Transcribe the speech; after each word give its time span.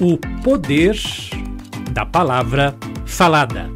o 0.00 0.16
poder 0.42 0.96
da 1.90 2.06
palavra 2.06 2.76
falada. 3.04 3.68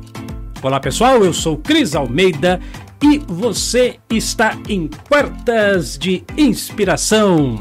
Olá 0.62 0.78
pessoal, 0.78 1.24
eu 1.24 1.32
sou 1.32 1.56
Cris 1.56 1.94
Almeida 1.96 2.60
e 3.02 3.18
você 3.18 3.98
está 4.08 4.56
em 4.68 4.88
Quartas 5.08 5.98
de 5.98 6.22
Inspiração. 6.36 7.60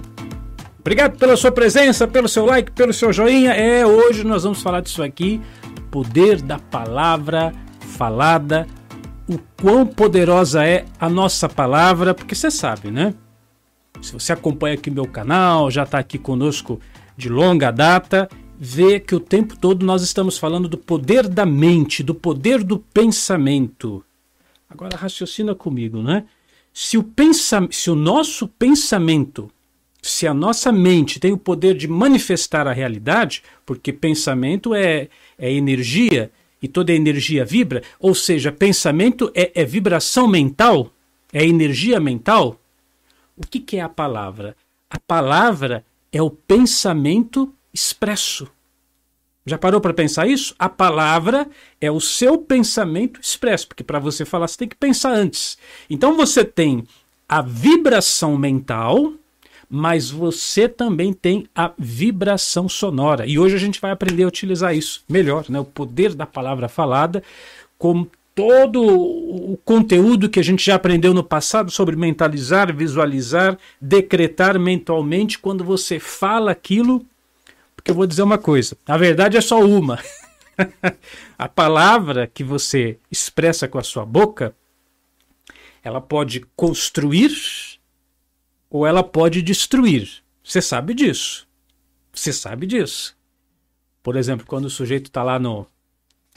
Obrigado 0.80 1.18
pela 1.18 1.36
sua 1.36 1.52
presença, 1.52 2.08
pelo 2.08 2.28
seu 2.28 2.46
like, 2.46 2.72
pelo 2.72 2.94
seu 2.94 3.12
joinha. 3.12 3.52
É, 3.54 3.86
hoje 3.86 4.24
nós 4.24 4.44
vamos 4.44 4.62
falar 4.62 4.82
disso 4.82 5.02
aqui, 5.02 5.42
poder 5.90 6.42
da 6.42 6.60
palavra 6.60 7.52
falada, 7.80 8.68
o 9.28 9.40
quão 9.60 9.88
poderosa 9.88 10.64
é 10.64 10.86
a 11.00 11.10
nossa 11.10 11.50
palavra, 11.50 12.14
porque 12.14 12.36
você 12.36 12.52
sabe, 12.52 12.92
né? 12.92 13.14
Se 14.02 14.14
você 14.14 14.34
acompanha 14.34 14.76
aqui 14.76 14.92
meu 14.92 15.08
canal, 15.08 15.72
já 15.72 15.84
está 15.84 15.98
aqui 16.00 16.18
conosco 16.18 16.80
de 17.16 17.30
longa 17.30 17.72
data, 17.72 18.28
vê 18.64 19.00
que 19.00 19.16
o 19.16 19.20
tempo 19.20 19.58
todo 19.58 19.84
nós 19.84 20.04
estamos 20.04 20.38
falando 20.38 20.70
do 20.70 20.78
poder 20.78 21.28
da 21.28 21.48
mente, 21.48 22.04
do 22.04 22.14
poder 22.14 22.64
do 22.64 22.78
pensamento. 22.78 24.06
Agora 24.70 24.96
raciocina 24.96 25.56
comigo, 25.56 26.04
né? 26.04 26.26
Se 26.72 26.96
o, 26.96 27.12
se 27.72 27.90
o 27.90 27.96
nosso 27.96 28.48
pensamento, 28.48 29.50
se 30.00 30.28
a 30.28 30.34
nossa 30.34 30.72
mente 30.72 31.20
tem 31.20 31.32
o 31.32 31.40
poder 31.40 31.76
de 31.76 31.88
manifestar 31.88 32.68
a 32.68 32.72
realidade, 32.72 33.42
porque 33.66 33.92
pensamento 33.92 34.76
é, 34.76 35.10
é 35.40 35.52
energia 35.52 36.32
e 36.62 36.68
toda 36.68 36.94
energia 36.94 37.44
vibra, 37.44 37.82
ou 38.00 38.14
seja, 38.14 38.52
pensamento 38.52 39.32
é, 39.34 39.52
é 39.56 39.66
vibração 39.66 40.28
mental, 40.28 40.94
é 41.34 41.44
energia 41.44 42.00
mental. 42.00 42.62
O 43.36 43.42
que, 43.42 43.60
que 43.60 43.78
é 43.78 43.82
a 43.82 43.90
palavra? 43.90 44.56
A 44.88 45.00
palavra 45.00 45.84
é 46.12 46.22
o 46.22 46.30
pensamento 46.30 47.52
expresso. 47.74 48.48
Já 49.46 49.58
parou 49.58 49.82
para 49.82 49.94
pensar 49.94 50.28
isso? 50.28 50.54
A 50.60 50.70
palavra 50.70 51.48
é 51.80 51.90
o 51.90 52.00
seu 52.00 52.38
pensamento 52.38 53.20
expresso, 53.20 53.68
porque 53.68 53.84
para 53.84 54.00
você 54.00 54.24
falar 54.24 54.48
você 54.48 54.58
tem 54.58 54.68
que 54.68 54.76
pensar 54.76 55.12
antes. 55.14 55.58
Então 55.90 56.16
você 56.16 56.46
tem 56.46 56.84
a 57.28 57.42
vibração 57.42 58.38
mental, 58.38 59.14
mas 59.68 60.12
você 60.12 60.68
também 60.68 61.12
tem 61.14 61.48
a 61.56 61.72
vibração 61.78 62.70
sonora. 62.70 63.26
E 63.26 63.40
hoje 63.40 63.56
a 63.56 63.60
gente 63.60 63.82
vai 63.82 63.90
aprender 63.90 64.24
a 64.24 64.28
utilizar 64.28 64.76
isso 64.76 65.04
melhor, 65.10 65.46
né? 65.50 65.60
O 65.60 65.66
poder 65.66 66.14
da 66.14 66.26
palavra 66.26 66.68
falada 66.68 67.24
com 67.80 68.06
todo 68.36 68.84
o 68.84 69.58
conteúdo 69.66 70.30
que 70.30 70.40
a 70.40 70.44
gente 70.44 70.66
já 70.66 70.76
aprendeu 70.76 71.14
no 71.14 71.24
passado 71.24 71.72
sobre 71.72 71.96
mentalizar, 71.96 72.76
visualizar, 72.76 73.58
decretar 73.80 74.60
mentalmente 74.60 75.40
quando 75.40 75.64
você 75.64 76.00
fala 76.00 76.52
aquilo 76.52 77.06
porque 77.82 77.90
eu 77.92 77.96
vou 77.96 78.06
dizer 78.06 78.22
uma 78.22 78.38
coisa: 78.38 78.78
a 78.88 78.96
verdade 78.96 79.36
é 79.36 79.42
só 79.42 79.60
uma. 79.60 80.00
a 81.38 81.50
palavra 81.50 82.28
que 82.28 82.44
você 82.44 83.00
expressa 83.10 83.68
com 83.68 83.80
a 83.80 83.84
sua 83.84 84.06
boca, 84.06 84.56
ela 85.84 86.00
pode 86.00 86.42
construir 86.56 87.32
ou 88.70 88.86
ela 88.86 89.04
pode 89.04 89.42
destruir. 89.42 90.24
Você 90.44 90.62
sabe 90.62 90.94
disso. 90.94 91.48
Você 92.14 92.32
sabe 92.32 92.68
disso. 92.68 93.18
Por 94.04 94.16
exemplo, 94.16 94.46
quando 94.46 94.66
o 94.66 94.70
sujeito 94.70 95.08
está 95.08 95.24
lá 95.24 95.40
no, 95.40 95.66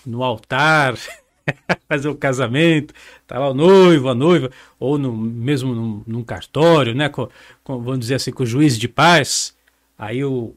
no 0.07 0.23
altar, 0.23 0.97
fazer 1.87 2.09
o 2.09 2.17
casamento, 2.17 2.95
está 3.21 3.39
lá 3.39 3.51
o 3.51 3.55
noivo, 3.55 4.09
a 4.09 4.15
noiva, 4.15 4.51
ou 4.79 4.97
no, 4.97 5.13
mesmo 5.13 5.75
num, 5.75 6.03
num 6.07 6.25
cartório, 6.25 6.95
né, 6.95 7.09
com, 7.09 7.29
com, 7.63 7.83
vamos 7.83 8.01
dizer 8.01 8.15
assim, 8.15 8.33
com 8.33 8.43
o 8.43 8.47
juiz 8.47 8.79
de 8.79 8.89
paz, 8.89 9.55
aí 9.99 10.25
o, 10.25 10.55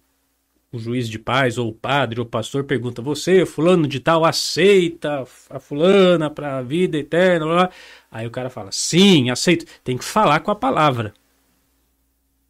o 0.71 0.77
juiz 0.77 1.07
de 1.07 1.17
paz, 1.17 1.57
ou 1.57 1.69
o 1.69 1.73
padre, 1.73 2.19
ou 2.19 2.25
o 2.25 2.29
pastor 2.29 2.63
pergunta: 2.63 3.01
Você, 3.01 3.45
fulano 3.45 3.87
de 3.87 3.99
tal, 3.99 4.25
aceita 4.25 5.23
a 5.49 5.59
fulana 5.59 6.29
para 6.29 6.57
a 6.57 6.61
vida 6.61 6.97
eterna? 6.97 7.45
Blá, 7.45 7.55
blá. 7.55 7.69
Aí 8.11 8.27
o 8.27 8.31
cara 8.31 8.49
fala: 8.49 8.71
Sim, 8.71 9.29
aceito. 9.29 9.65
Tem 9.83 9.97
que 9.97 10.03
falar 10.03 10.39
com 10.41 10.51
a 10.51 10.55
palavra. 10.55 11.13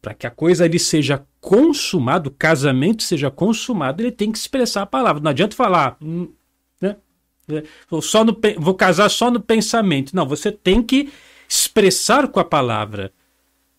Para 0.00 0.14
que 0.14 0.26
a 0.26 0.30
coisa 0.30 0.64
ali 0.64 0.78
seja 0.78 1.24
consumada, 1.40 2.28
o 2.28 2.32
casamento 2.32 3.02
seja 3.02 3.30
consumado, 3.30 4.02
ele 4.02 4.12
tem 4.12 4.30
que 4.30 4.38
expressar 4.38 4.82
a 4.82 4.86
palavra. 4.86 5.22
Não 5.22 5.30
adianta 5.30 5.56
falar, 5.56 5.96
hum, 6.00 6.32
né? 6.80 6.96
Só 8.02 8.24
no, 8.24 8.36
vou 8.58 8.74
casar 8.74 9.08
só 9.08 9.30
no 9.30 9.40
pensamento. 9.40 10.14
Não, 10.14 10.26
você 10.26 10.52
tem 10.52 10.82
que 10.82 11.10
expressar 11.48 12.28
com 12.28 12.38
a 12.38 12.44
palavra. 12.44 13.12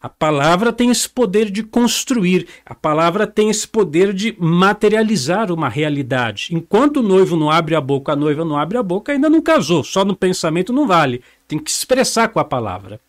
A 0.02 0.08
palavra 0.08 0.72
tem 0.72 0.90
esse 0.90 1.10
poder 1.10 1.52
de 1.52 1.62
construir, 1.62 2.48
a 2.66 2.74
palavra 2.74 3.28
tem 3.28 3.50
esse 3.50 3.68
poder 3.68 4.14
de 4.14 4.34
materializar 4.40 5.52
uma 5.52 5.68
realidade. 5.68 6.56
Enquanto 6.56 6.98
o 6.98 7.04
noivo 7.04 7.36
não 7.36 7.52
abre 7.52 7.76
a 7.76 7.82
boca, 7.82 8.14
a 8.14 8.16
noiva 8.16 8.46
não 8.46 8.58
abre 8.58 8.78
a 8.78 8.84
boca, 8.84 9.12
ainda 9.12 9.30
não 9.30 9.42
casou. 9.42 9.84
Só 9.84 10.06
no 10.06 10.16
pensamento 10.16 10.72
não 10.72 10.88
vale. 10.88 11.22
Tem 11.46 11.60
que 11.60 11.70
expressar 11.70 12.30
com 12.30 12.40
a 12.40 12.46
palavra. 12.46 13.02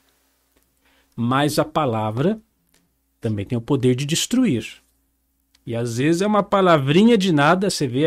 Mas 1.15 1.61
a 1.61 1.65
palavra 1.65 2.41
também 3.21 3.45
tem 3.45 3.57
o 3.57 3.61
poder 3.63 3.95
de 3.95 4.05
destruir. 4.05 4.67
E 5.65 5.77
às 5.77 5.99
vezes 5.99 6.23
é 6.23 6.27
uma 6.27 6.43
palavrinha 6.43 7.17
de 7.17 7.31
nada, 7.31 7.71
você 7.71 7.87
vê, 7.87 8.07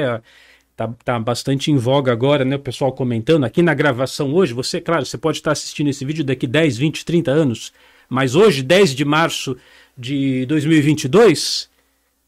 tá, 0.75 0.93
tá 1.05 1.17
bastante 1.19 1.71
em 1.71 1.77
voga 1.77 2.11
agora, 2.11 2.43
né? 2.43 2.57
O 2.57 2.59
pessoal 2.59 2.91
comentando 2.91 3.45
aqui 3.45 3.61
na 3.61 3.73
gravação 3.73 4.33
hoje. 4.33 4.51
Você, 4.53 4.81
claro, 4.81 5.05
você 5.05 5.17
pode 5.17 5.37
estar 5.37 5.53
assistindo 5.53 5.89
esse 5.89 6.03
vídeo 6.03 6.25
daqui 6.25 6.45
10, 6.45 6.77
20, 6.77 7.05
30 7.05 7.31
anos 7.31 7.71
mas 8.13 8.35
hoje, 8.35 8.61
10 8.61 8.93
de 8.93 9.03
março 9.03 9.57
de 9.97 10.45
2022, 10.45 11.67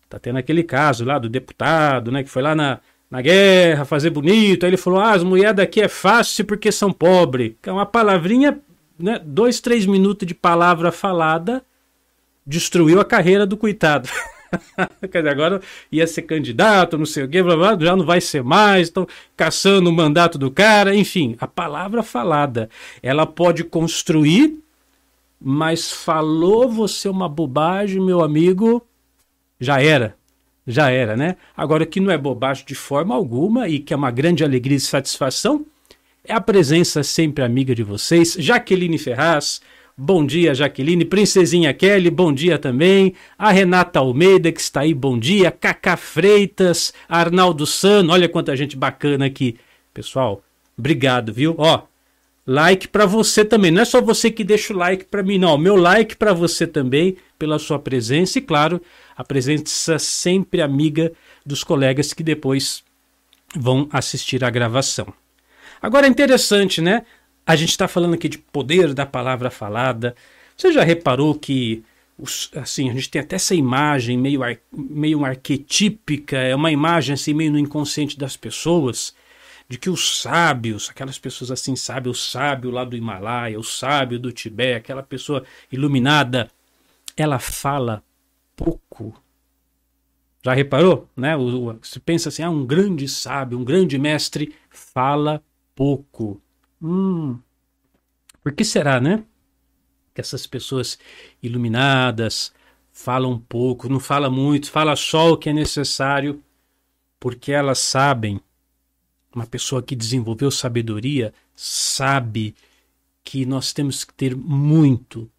tá 0.10 0.18
tendo 0.18 0.40
aquele 0.40 0.64
caso 0.64 1.06
lá 1.06 1.20
do 1.20 1.30
deputado, 1.30 2.12
né, 2.12 2.24
que 2.24 2.30
foi 2.30 2.42
lá 2.42 2.56
na, 2.56 2.80
na 3.10 3.22
guerra 3.22 3.86
fazer 3.86 4.10
bonito. 4.10 4.64
Aí 4.66 4.72
ele 4.72 4.78
falou: 4.78 5.00
ah, 5.00 5.12
as 5.12 5.22
mulheres 5.22 5.56
daqui 5.56 5.80
é 5.82 5.88
fácil 5.88 6.44
porque 6.44 6.72
são 6.72 6.92
pobres. 6.92 7.54
É 7.62 7.72
uma 7.72 7.86
palavrinha, 7.86 8.58
né, 8.98 9.22
dois, 9.24 9.60
três 9.62 9.86
minutos 9.86 10.28
de 10.28 10.34
palavra 10.34 10.92
falada 10.92 11.64
destruiu 12.48 13.00
a 13.00 13.06
carreira 13.06 13.46
do 13.46 13.56
coitado. 13.56 14.10
Quer 15.12 15.20
dizer, 15.20 15.30
agora 15.30 15.62
ia 15.92 16.08
ser 16.08 16.24
candidato, 16.24 16.98
não 16.98 17.06
sei 17.06 17.26
o 17.26 17.30
quê, 17.30 17.44
blá, 17.44 17.56
blá, 17.56 17.78
já 17.80 17.96
não 17.96 18.06
vai 18.06 18.22
ser 18.22 18.44
mais, 18.44 18.88
estão 18.88 19.08
caçando 19.38 19.88
o 19.88 19.94
mandato 19.94 20.40
do 20.40 20.50
cara. 20.50 20.96
Enfim, 20.96 21.36
a 21.40 21.46
palavra 21.46 22.02
falada, 22.02 22.72
ela 23.04 23.28
pode 23.28 23.64
construir 23.64 24.65
mas 25.48 25.92
falou 25.92 26.68
você 26.68 27.08
uma 27.08 27.30
bobagem, 27.30 28.02
meu 28.02 28.22
amigo, 28.22 28.84
já 29.60 29.80
era. 29.80 30.18
Já 30.66 30.90
era, 30.90 31.16
né? 31.16 31.36
Agora, 31.56 31.86
que 31.86 32.00
não 32.00 32.12
é 32.12 32.18
bobagem 32.18 32.66
de 32.66 32.74
forma 32.74 33.14
alguma 33.14 33.70
e 33.70 33.78
que 33.78 33.94
é 33.94 33.96
uma 33.96 34.10
grande 34.10 34.44
alegria 34.44 34.78
e 34.78 34.80
satisfação 34.80 35.64
é 36.24 36.34
a 36.34 36.42
presença 36.42 37.04
sempre 37.04 37.44
amiga 37.44 37.76
de 37.76 37.84
vocês, 37.84 38.34
Jaqueline 38.40 38.98
Ferraz. 38.98 39.62
Bom 39.96 40.26
dia, 40.26 40.56
Jaqueline. 40.56 41.06
Princesinha 41.06 41.72
Kelly, 41.76 42.10
bom 42.10 42.34
dia 42.34 42.58
também. 42.58 43.14
A 43.38 43.52
Renata 43.52 44.00
Almeida, 44.00 44.52
que 44.52 44.60
está 44.60 44.82
aí, 44.82 44.96
bom 44.96 45.20
dia. 45.20 45.52
Cacá 45.52 45.96
Freitas, 45.96 46.92
Arnaldo 47.08 47.68
Sano, 47.68 48.12
olha 48.12 48.28
quanta 48.28 48.56
gente 48.56 48.76
bacana 48.76 49.28
aqui. 49.28 49.58
Pessoal, 49.94 50.42
obrigado, 50.76 51.32
viu? 51.32 51.54
Ó, 51.60 51.84
like 52.46 52.88
para 52.88 53.06
você 53.06 53.44
também. 53.44 53.72
Não 53.72 53.82
é 53.82 53.86
só 53.86 54.02
você 54.02 54.30
que 54.30 54.44
deixa 54.44 54.74
o 54.74 54.78
like 54.78 55.06
para 55.06 55.24
mim, 55.24 55.38
não. 55.38 55.58
Meu 55.58 55.76
like 55.76 56.16
para 56.16 56.34
você 56.34 56.68
também 56.68 57.18
pela 57.40 57.60
sua 57.60 57.80
presença 57.80 58.38
e 58.38 58.42
claro, 58.42 58.82
a 59.16 59.24
presença 59.24 59.98
sempre 60.00 60.62
amiga 60.62 61.12
dos 61.46 61.64
colegas 61.64 62.14
que 62.14 62.24
depois 62.24 62.84
vão 63.56 63.90
assistir 63.92 64.44
a 64.44 64.50
gravação. 64.50 65.14
Agora 65.82 66.08
é 66.08 66.10
interessante, 66.10 66.82
né? 66.82 67.06
A 67.46 67.56
gente 67.56 67.70
está 67.70 67.88
falando 67.88 68.14
aqui 68.14 68.28
de 68.28 68.38
poder 68.38 68.94
da 68.94 69.06
palavra 69.06 69.50
falada. 69.50 70.16
Você 70.56 70.72
já 70.72 70.84
reparou 70.84 71.36
que 71.36 71.84
assim, 72.56 72.90
a 72.90 72.94
gente 72.94 73.10
tem 73.10 73.22
até 73.22 73.36
essa 73.36 73.54
imagem 73.54 74.18
meio, 74.18 74.42
ar, 74.42 74.58
meio 74.72 75.26
arquetípica, 75.26 76.38
é 76.38 76.56
uma 76.56 76.72
imagem 76.72 77.14
assim 77.14 77.34
meio 77.34 77.52
no 77.52 77.60
inconsciente 77.60 78.18
das 78.18 78.38
pessoas 78.38 79.14
de 79.68 79.78
que 79.78 79.90
os 79.90 80.22
sábios, 80.22 80.90
aquelas 80.90 81.18
pessoas 81.18 81.50
assim 81.50 81.76
sábios, 81.76 82.20
o 82.20 82.22
sábio 82.22 82.70
lá 82.70 82.84
do 82.84 82.96
Himalaia, 82.96 83.60
o 83.60 83.64
sábio 83.64 84.20
do 84.20 84.32
Tibete, 84.32 84.78
aquela 84.78 85.02
pessoa 85.02 85.44
iluminada, 85.72 86.50
ela 87.18 87.40
fala 87.40 88.04
pouco. 88.56 89.20
Já 90.44 90.54
reparou? 90.54 91.10
Né? 91.16 91.36
O, 91.36 91.72
o, 91.72 91.80
pensa 92.04 92.30
assim, 92.30 92.44
ah, 92.44 92.50
um 92.50 92.66
grande 92.66 93.08
sábio, 93.08 93.58
um 93.58 93.64
grande 93.64 93.98
mestre, 93.98 94.54
fala 94.70 95.44
pouco. 95.74 96.40
Hum, 96.82 97.40
por 98.44 98.52
que 98.52 98.64
será, 98.64 99.02
né? 99.02 99.24
Que 100.14 100.22
essas 100.22 100.46
pessoas 100.46 101.00
iluminadas 101.42 102.54
falam 102.94 103.38
pouco, 103.38 103.90
não 103.90 104.00
fala 104.00 104.30
muito, 104.30 104.72
fala 104.72 104.96
só 104.96 105.32
o 105.32 105.38
que 105.38 105.50
é 105.50 105.54
necessário, 105.54 106.42
porque 107.20 107.52
elas 107.52 107.80
sabem 107.80 108.40
uma 109.36 109.46
pessoa 109.46 109.84
que 109.84 109.96
desenvolveu 109.96 110.50
sabedoria 110.50 111.34
sabe 111.54 112.56
que 113.24 113.46
nós 113.46 113.74
temos 113.74 114.06
que 114.06 114.14
ter 114.14 114.36
muito, 114.36 115.30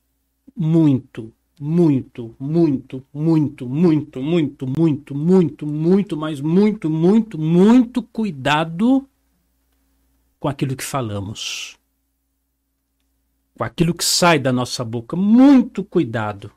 muito, 0.54 1.32
muito, 1.58 2.34
muito, 2.38 3.06
muito, 3.12 3.68
muito, 3.68 4.20
muito, 4.20 4.66
muito, 4.66 4.66
muito, 5.16 5.66
muito, 5.66 6.16
mas 6.16 6.40
muito, 6.40 6.90
muito, 6.90 7.38
muito 7.38 8.02
cuidado 8.02 9.08
com 10.38 10.48
aquilo 10.48 10.76
que 10.76 10.84
falamos. 10.84 11.78
Com 13.56 13.64
aquilo 13.64 13.94
que 13.94 14.04
sai 14.04 14.38
da 14.38 14.52
nossa 14.52 14.84
boca. 14.84 15.16
Muito 15.16 15.82
cuidado. 15.82 16.52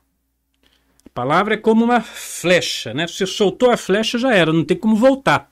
A 1.06 1.08
palavra 1.08 1.54
é 1.54 1.56
como 1.56 1.84
uma 1.84 2.02
flecha, 2.02 2.92
né? 2.92 3.06
Você 3.06 3.24
soltou 3.24 3.70
a 3.70 3.76
flecha, 3.78 4.18
já 4.18 4.34
era, 4.34 4.52
não 4.52 4.64
tem 4.64 4.76
como 4.76 4.94
voltar. 4.94 5.50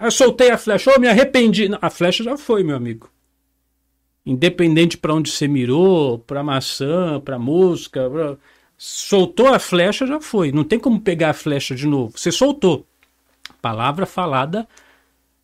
Eu 0.00 0.10
soltei 0.10 0.50
a 0.50 0.58
flecha, 0.58 0.92
oh, 0.94 1.00
me 1.00 1.08
arrependi. 1.08 1.68
Não, 1.68 1.78
a 1.80 1.90
flecha 1.90 2.24
já 2.24 2.36
foi, 2.36 2.62
meu 2.62 2.76
amigo. 2.76 3.10
Independente 4.24 4.96
para 4.96 5.14
onde 5.14 5.30
você 5.30 5.48
mirou, 5.48 6.18
para 6.18 6.42
maçã, 6.42 7.20
para 7.20 7.38
mosca, 7.38 8.08
pra... 8.08 8.36
soltou 8.76 9.48
a 9.48 9.58
flecha, 9.58 10.06
já 10.06 10.20
foi. 10.20 10.52
Não 10.52 10.64
tem 10.64 10.78
como 10.78 11.00
pegar 11.00 11.30
a 11.30 11.34
flecha 11.34 11.74
de 11.74 11.86
novo. 11.86 12.16
Você 12.16 12.30
soltou. 12.32 12.86
Palavra 13.60 14.06
falada 14.06 14.66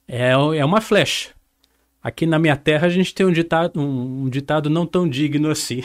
é, 0.07 0.31
é 0.31 0.65
uma 0.65 0.81
flecha. 0.81 1.31
Aqui 2.03 2.25
na 2.27 2.39
minha 2.39 2.57
terra 2.57 2.87
a 2.87 2.91
gente 2.91 3.15
tem 3.15 3.27
um 3.27 3.33
ditado, 3.33 3.81
um 3.81 4.29
ditado 4.29 4.71
não 4.71 4.87
tão 4.87 5.09
digno 5.09 5.51
assim. 5.51 5.83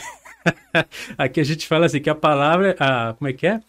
Aqui 1.18 1.40
a 1.40 1.44
gente 1.44 1.68
fala 1.68 1.86
assim 1.86 2.00
que 2.00 2.10
a 2.10 2.16
palavra, 2.16 2.76
a, 2.80 3.14
como 3.14 3.28
é 3.28 3.34
que 3.34 3.48
é? 3.48 3.60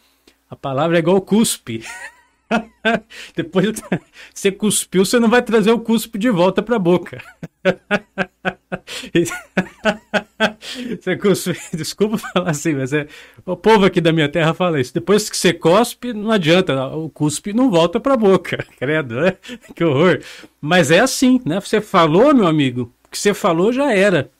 A 0.49 0.55
palavra 0.55 0.96
é 0.96 1.00
igual 1.00 1.20
cuspe. 1.20 1.85
Depois 3.35 3.82
você 4.32 4.52
cuspiu, 4.52 5.05
você 5.05 5.19
não 5.19 5.29
vai 5.29 5.43
trazer 5.43 5.70
o 5.70 5.81
cuspe 5.81 6.19
de 6.19 6.31
volta 6.31 6.62
para 6.62 6.76
a 6.76 6.79
boca. 6.79 7.23
você 11.23 11.56
desculpa 11.73 12.19
falar 12.19 12.50
assim, 12.50 12.75
mas 12.75 12.93
é, 12.93 13.08
o 13.44 13.56
povo 13.56 13.85
aqui 13.85 14.00
da 14.00 14.12
minha 14.12 14.29
terra 14.29 14.55
fala 14.55 14.81
isso. 14.81 14.94
Depois 14.94 15.31
que 15.31 15.37
você 15.37 15.52
cospe, 15.52 16.12
não 16.12 16.31
adianta, 16.31 16.87
o 16.88 17.08
cuspe 17.08 17.52
não 17.52 17.70
volta 17.70 17.99
para 17.99 18.14
a 18.14 18.19
boca. 18.19 18.64
Credo, 18.79 19.20
né? 19.20 19.37
Que 19.75 19.85
horror. 19.85 20.20
Mas 20.61 20.91
é 20.91 21.00
assim, 21.00 21.41
né? 21.44 21.61
Você 21.61 21.81
falou, 21.81 22.35
meu 22.35 22.46
amigo, 22.46 22.93
o 23.05 23.08
que 23.08 23.19
você 23.19 23.35
falou 23.35 23.73
já 23.73 23.93
era. 23.93 24.31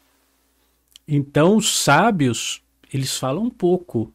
Então, 1.07 1.57
os 1.57 1.83
sábios, 1.83 2.63
eles 2.93 3.17
falam 3.17 3.51
pouco 3.51 4.13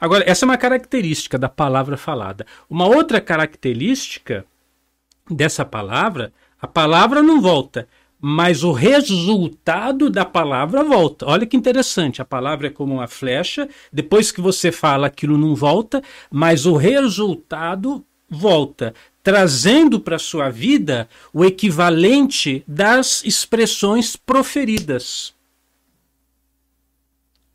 Agora, 0.00 0.24
essa 0.26 0.44
é 0.44 0.46
uma 0.46 0.56
característica 0.56 1.38
da 1.38 1.48
palavra 1.48 1.96
falada. 1.96 2.46
Uma 2.68 2.86
outra 2.86 3.20
característica 3.20 4.44
dessa 5.30 5.64
palavra, 5.64 6.32
a 6.60 6.66
palavra 6.66 7.22
não 7.22 7.40
volta, 7.40 7.88
mas 8.20 8.64
o 8.64 8.72
resultado 8.72 10.10
da 10.10 10.24
palavra 10.24 10.82
volta. 10.82 11.26
Olha 11.26 11.46
que 11.46 11.56
interessante, 11.56 12.20
a 12.20 12.24
palavra 12.24 12.66
é 12.66 12.70
como 12.70 12.94
uma 12.94 13.06
flecha, 13.06 13.68
depois 13.92 14.32
que 14.32 14.40
você 14.40 14.72
fala 14.72 15.06
aquilo 15.06 15.38
não 15.38 15.54
volta, 15.54 16.02
mas 16.30 16.66
o 16.66 16.74
resultado 16.74 18.04
volta, 18.28 18.92
trazendo 19.22 20.00
para 20.00 20.18
sua 20.18 20.50
vida 20.50 21.08
o 21.32 21.44
equivalente 21.44 22.64
das 22.66 23.22
expressões 23.24 24.16
proferidas. 24.16 25.37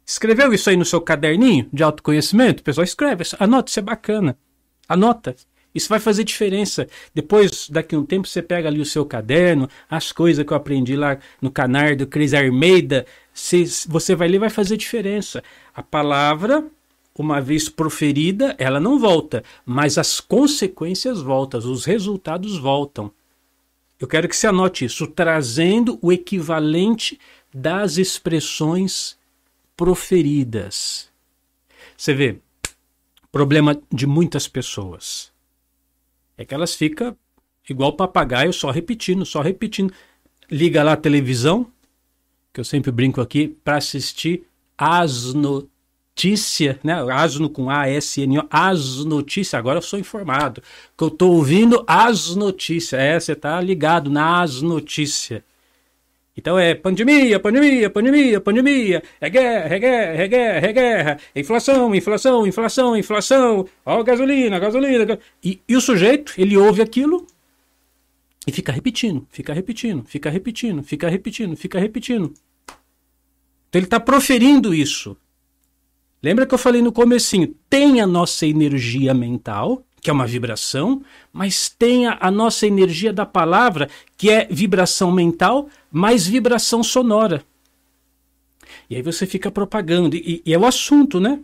Escreveu 0.06 0.54
isso 0.54 0.70
aí 0.70 0.76
no 0.76 0.86
seu 0.86 1.00
caderninho 1.00 1.68
de 1.72 1.82
autoconhecimento? 1.84 2.64
Pessoal 2.64 2.84
escreve, 2.84 3.24
anota, 3.40 3.70
isso 3.70 3.80
é 3.80 3.84
bacana. 3.84 4.38
Anota. 4.88 5.36
Isso 5.74 5.90
vai 5.90 6.00
fazer 6.00 6.24
diferença. 6.24 6.88
Depois, 7.16 7.68
daqui 7.68 7.96
a 7.96 7.98
um 8.00 8.06
tempo, 8.06 8.28
você 8.28 8.44
pega 8.44 8.68
ali 8.68 8.80
o 8.80 8.86
seu 8.86 9.06
caderno, 9.06 9.68
as 9.90 10.12
coisas 10.12 10.46
que 10.46 10.54
eu 10.54 10.58
aprendi 10.58 10.96
lá 10.96 11.18
no 11.42 11.50
canal 11.50 11.96
do 11.96 12.06
Cris 12.06 12.34
Armeida. 12.34 13.08
Você 13.88 14.14
vai 14.14 14.28
ler, 14.28 14.38
vai 14.38 14.52
fazer 14.52 14.78
diferença. 14.78 15.44
A 15.74 15.82
palavra, 15.82 16.64
uma 17.18 17.42
vez 17.42 17.70
proferida, 17.70 18.56
ela 18.60 18.80
não 18.80 19.00
volta, 19.00 19.44
mas 19.66 19.98
as 19.98 20.20
consequências 20.20 21.22
voltam, 21.22 21.60
os 21.60 21.86
resultados 21.86 22.58
voltam. 22.58 23.12
Eu 24.00 24.08
quero 24.08 24.28
que 24.28 24.36
você 24.36 24.46
anote 24.46 24.86
isso, 24.86 25.08
trazendo 25.08 25.98
o 26.02 26.12
equivalente 26.12 27.20
das 27.52 27.98
expressões 27.98 29.18
proferidas. 29.76 31.10
Você 31.98 32.14
vê, 32.14 32.40
problema 33.32 33.82
de 33.92 34.06
muitas 34.06 34.48
pessoas 34.48 35.32
é 36.38 36.46
que 36.46 36.54
elas 36.54 36.76
ficam 36.76 37.16
igual 37.70 37.94
papagaio, 37.94 38.54
só 38.54 38.70
repetindo, 38.70 39.26
só 39.26 39.42
repetindo. 39.42 39.94
Liga 40.52 40.84
lá 40.84 40.94
a 40.94 40.98
televisão, 40.98 41.68
que 42.54 42.60
eu 42.60 42.66
sempre 42.66 42.92
brinco 42.92 43.22
aqui, 43.22 43.48
para 43.48 43.78
assistir 43.78 44.46
as 44.78 45.34
notícias, 45.34 46.78
né? 46.84 46.94
Asno 47.12 47.50
com 47.50 47.70
A-S-N-O, 47.70 48.46
as 48.50 49.04
notícias. 49.06 49.54
Agora 49.56 49.78
eu 49.78 49.82
sou 49.82 49.98
informado, 49.98 50.62
que 50.98 51.04
eu 51.04 51.08
estou 51.08 51.34
ouvindo 51.34 51.84
as 51.88 52.36
notícias. 52.36 53.02
É, 53.02 53.20
você 53.20 53.32
está 53.32 53.60
ligado 53.62 54.10
nas 54.10 54.62
notícias. 54.62 55.42
Então 56.36 56.58
é 56.58 56.74
pandemia, 56.74 57.40
pandemia, 57.40 57.90
pandemia, 57.90 58.42
pandemia, 58.42 59.04
é 59.22 59.30
guerra, 59.30 59.76
é 59.76 59.80
guerra, 59.80 60.24
é 60.24 60.28
guerra, 60.28 60.68
é 60.68 60.74
guerra, 60.74 61.20
é 61.36 61.40
inflação, 61.40 61.94
inflação, 61.94 62.48
inflação, 62.48 62.98
inflação, 62.98 63.68
ó, 63.86 64.02
gasolina, 64.04 64.58
gasolina. 64.58 65.20
E, 65.44 65.62
e 65.68 65.76
o 65.76 65.82
sujeito, 65.82 66.34
ele 66.36 66.58
ouve 66.58 66.82
aquilo 66.82 67.28
e 68.48 68.52
fica 68.52 68.72
repetindo, 68.72 69.28
fica 69.30 69.54
repetindo, 69.54 70.04
fica 70.06 70.30
repetindo, 70.30 70.84
fica 70.84 71.08
repetindo, 71.08 71.56
fica 71.56 71.80
repetindo. 71.80 72.34
Então 73.70 73.80
ele 73.80 73.86
está 73.86 74.00
proferindo 74.00 74.74
isso. 74.74 75.16
Lembra 76.22 76.46
que 76.48 76.54
eu 76.54 76.58
falei 76.58 76.82
no 76.82 76.92
comecinho? 76.92 77.54
Tem 77.70 78.02
a 78.02 78.08
nossa 78.08 78.48
energia 78.48 79.14
mental, 79.14 79.84
que 80.04 80.10
é 80.10 80.14
uma 80.14 80.28
vibração, 80.28 81.02
mas 81.32 81.70
tenha 81.70 82.18
a 82.20 82.30
nossa 82.30 82.68
energia 82.68 83.14
da 83.14 83.26
palavra, 83.26 83.90
que 84.18 84.30
é 84.30 84.46
vibração 84.52 85.10
mental, 85.10 85.70
mais 85.90 86.28
vibração 86.28 86.84
sonora. 86.84 87.42
E 88.90 88.98
aí 88.98 89.02
você 89.02 89.26
fica 89.26 89.50
propagando. 89.50 90.18
E, 90.18 90.44
e, 90.46 90.54
é 90.54 90.60
o 90.60 90.66
assunto, 90.66 91.22
né? 91.22 91.40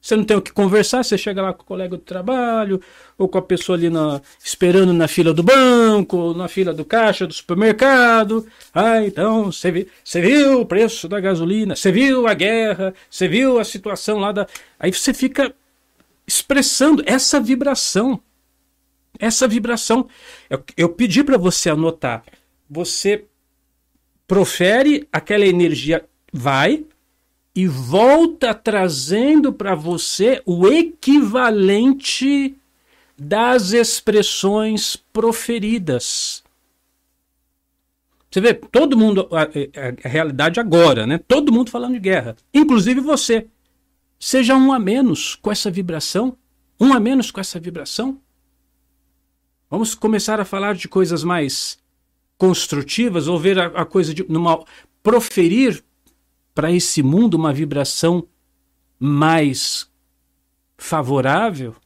Você 0.00 0.16
não 0.16 0.24
tem 0.24 0.36
o 0.36 0.40
que 0.40 0.52
conversar, 0.52 1.02
você 1.02 1.18
chega 1.18 1.42
lá 1.42 1.52
com 1.52 1.62
o 1.62 1.66
colega 1.66 1.96
do 1.96 2.02
trabalho, 2.02 2.80
ou 3.18 3.28
com 3.28 3.36
a 3.36 3.42
pessoa 3.42 3.76
ali 3.76 3.90
na, 3.90 4.22
esperando 4.42 4.94
na 4.94 5.08
fila 5.08 5.34
do 5.34 5.42
banco, 5.42 6.32
na 6.34 6.48
fila 6.48 6.72
do 6.72 6.84
caixa 6.84 7.26
do 7.26 7.34
supermercado. 7.34 8.46
Ah, 8.72 9.04
então, 9.04 9.52
você, 9.52 9.70
vi, 9.70 9.88
você 10.02 10.20
viu 10.22 10.60
o 10.60 10.66
preço 10.66 11.08
da 11.08 11.20
gasolina, 11.20 11.76
você 11.76 11.92
viu 11.92 12.26
a 12.26 12.32
guerra, 12.32 12.94
você 13.10 13.28
viu 13.28 13.58
a 13.58 13.64
situação 13.64 14.18
lá 14.18 14.32
da. 14.32 14.46
Aí 14.78 14.90
você 14.92 15.12
fica 15.12 15.52
expressando 16.48 17.02
essa 17.04 17.38
vibração. 17.38 18.20
Essa 19.18 19.46
vibração. 19.46 20.08
Eu, 20.48 20.64
eu 20.76 20.88
pedi 20.88 21.22
para 21.22 21.36
você 21.36 21.68
anotar. 21.68 22.24
Você 22.70 23.26
profere, 24.26 25.06
aquela 25.12 25.44
energia 25.46 26.04
vai 26.32 26.84
e 27.54 27.66
volta 27.66 28.54
trazendo 28.54 29.52
para 29.52 29.74
você 29.74 30.40
o 30.46 30.66
equivalente 30.66 32.56
das 33.18 33.72
expressões 33.72 34.96
proferidas. 34.96 36.42
Você 38.30 38.40
vê, 38.40 38.54
todo 38.54 38.96
mundo, 38.96 39.28
a, 39.32 39.42
a, 39.42 40.06
a, 40.06 40.08
realidade 40.08 40.60
agora, 40.60 41.06
né? 41.06 41.18
Todo 41.26 41.52
mundo 41.52 41.70
falando 41.70 41.94
de 41.94 42.00
guerra, 42.00 42.36
inclusive 42.54 43.00
você. 43.00 43.46
Seja 44.18 44.56
um 44.56 44.72
a 44.72 44.78
menos 44.78 45.36
com 45.36 45.50
essa 45.50 45.70
vibração. 45.70 46.36
Um 46.80 46.92
a 46.92 47.00
menos 47.00 47.30
com 47.30 47.40
essa 47.40 47.60
vibração. 47.60 48.20
Vamos 49.70 49.94
começar 49.94 50.40
a 50.40 50.44
falar 50.44 50.74
de 50.74 50.88
coisas 50.88 51.22
mais 51.22 51.78
construtivas 52.36 53.28
ou 53.28 53.38
ver 53.38 53.58
a, 53.58 53.66
a 53.66 53.84
coisa 53.84 54.14
de 54.14 54.24
numa 54.28 54.64
proferir 55.02 55.84
para 56.54 56.72
esse 56.72 57.02
mundo 57.02 57.34
uma 57.34 57.52
vibração 57.52 58.26
mais 58.98 59.88
favorável. 60.76 61.76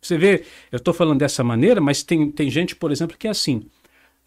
Você 0.00 0.16
vê, 0.16 0.44
eu 0.70 0.78
estou 0.78 0.92
falando 0.94 1.18
dessa 1.18 1.44
maneira, 1.44 1.80
mas 1.80 2.02
tem, 2.02 2.30
tem 2.30 2.50
gente, 2.50 2.74
por 2.74 2.90
exemplo, 2.90 3.16
que 3.16 3.26
é 3.26 3.30
assim. 3.30 3.66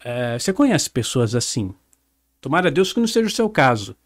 É, 0.04 0.38
você 0.38 0.52
conhece 0.52 0.90
pessoas 0.90 1.34
assim? 1.34 1.74
Tomara 2.40 2.68
a 2.68 2.70
Deus 2.70 2.92
que 2.92 3.00
não 3.00 3.06
seja 3.06 3.26
o 3.26 3.30
seu 3.30 3.48
caso 3.48 3.96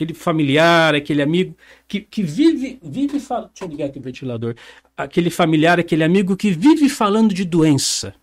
aquele 0.00 0.14
familiar, 0.14 0.94
aquele 0.94 1.20
amigo 1.20 1.54
que, 1.86 2.00
que 2.00 2.22
vive, 2.22 2.78
vive 2.82 3.20
falando. 3.20 3.50
Deixa 3.50 3.64
eu 3.64 3.68
ligar 3.68 3.86
aqui 3.86 3.98
o 3.98 4.02
ventilador. 4.02 4.54
Aquele 4.96 5.28
familiar, 5.28 5.78
aquele 5.78 6.02
amigo 6.02 6.36
que 6.36 6.50
vive 6.50 6.88
falando 6.88 7.34
de 7.34 7.44
doença. 7.44 8.14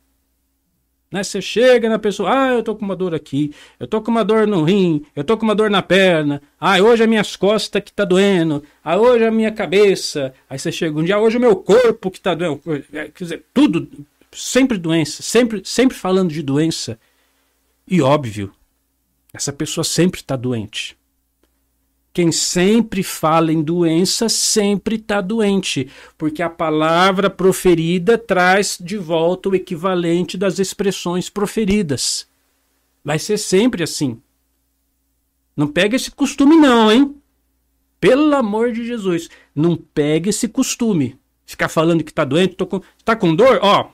Né? 1.11 1.23
Você 1.23 1.39
chega 1.39 1.87
na 1.87 1.99
pessoa, 1.99 2.31
ah, 2.31 2.53
eu 2.53 2.63
tô 2.63 2.75
com 2.75 2.83
uma 2.83 2.95
dor 2.95 3.13
aqui, 3.13 3.53
eu 3.79 3.87
tô 3.87 4.01
com 4.01 4.11
uma 4.11 4.25
dor 4.25 4.47
no 4.47 4.63
rim, 4.63 5.05
eu 5.15 5.23
tô 5.23 5.37
com 5.37 5.45
uma 5.45 5.55
dor 5.55 5.69
na 5.69 5.81
perna, 5.81 6.41
ah, 6.59 6.81
hoje 6.81 7.03
é 7.03 7.07
minhas 7.07 7.35
costas 7.35 7.81
que 7.81 7.93
tá 7.93 8.03
doendo, 8.03 8.61
ah, 8.83 8.97
hoje 8.97 9.23
a 9.23 9.31
minha 9.31 9.51
cabeça. 9.51 10.33
Aí 10.49 10.57
você 10.59 10.71
chega 10.71 10.99
um 10.99 11.03
dia, 11.03 11.15
ah, 11.15 11.19
hoje 11.19 11.37
o 11.37 11.39
meu 11.39 11.55
corpo 11.55 12.11
que 12.11 12.19
tá 12.19 12.33
doendo. 12.33 12.61
É, 12.91 13.05
quer 13.09 13.23
dizer, 13.23 13.45
tudo, 13.53 13.87
sempre 14.33 14.77
doença, 14.77 15.21
sempre, 15.21 15.61
sempre 15.63 15.95
falando 15.95 16.31
de 16.31 16.41
doença. 16.41 16.99
E 17.87 18.01
óbvio, 18.01 18.51
essa 19.31 19.53
pessoa 19.53 19.83
sempre 19.85 20.19
está 20.19 20.35
doente 20.35 20.96
Quem 22.17 22.31
sempre 22.31 23.03
fala 23.03 23.53
em 23.53 23.61
doença 23.61 24.27
sempre 24.27 24.95
está 24.95 25.21
doente, 25.21 25.87
porque 26.17 26.41
a 26.41 26.49
palavra 26.49 27.29
proferida 27.29 28.17
traz 28.17 28.75
de 28.81 28.97
volta 28.97 29.49
o 29.49 29.55
equivalente 29.55 30.35
das 30.35 30.57
expressões 30.57 31.29
proferidas. 31.29 32.27
Vai 33.05 33.19
ser 33.19 33.37
sempre 33.37 33.83
assim. 33.83 34.19
Não 35.55 35.67
pega 35.67 35.95
esse 35.95 36.09
costume, 36.09 36.55
não, 36.55 36.91
hein? 36.91 37.15
Pelo 37.99 38.35
amor 38.35 38.71
de 38.71 38.83
Jesus, 38.83 39.29
não 39.53 39.75
pega 39.75 40.31
esse 40.31 40.47
costume. 40.47 41.19
Ficar 41.45 41.69
falando 41.69 42.03
que 42.03 42.09
está 42.09 42.25
doente, 42.25 42.55
tô 42.55 42.65
com, 42.65 42.81
tá 43.05 43.15
com 43.15 43.35
dor? 43.35 43.59
Ó, 43.61 43.91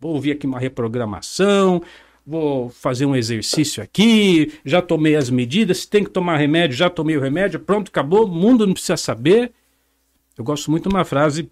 vou 0.00 0.14
ouvir 0.14 0.32
aqui 0.32 0.46
uma 0.46 0.58
reprogramação, 0.58 1.82
vou 2.26 2.70
fazer 2.70 3.06
um 3.06 3.14
exercício 3.14 3.82
aqui, 3.82 4.52
já 4.64 4.80
tomei 4.80 5.14
as 5.16 5.28
medidas, 5.28 5.78
se 5.78 5.88
tem 5.88 6.02
que 6.04 6.10
tomar 6.10 6.36
remédio, 6.36 6.76
já 6.76 6.88
tomei 6.88 7.16
o 7.16 7.20
remédio, 7.20 7.60
pronto, 7.60 7.88
acabou, 7.88 8.24
o 8.24 8.28
mundo 8.28 8.66
não 8.66 8.72
precisa 8.72 8.96
saber. 8.96 9.52
Eu 10.36 10.44
gosto 10.44 10.70
muito 10.70 10.88
de 10.88 10.94
uma 10.94 11.04
frase 11.04 11.50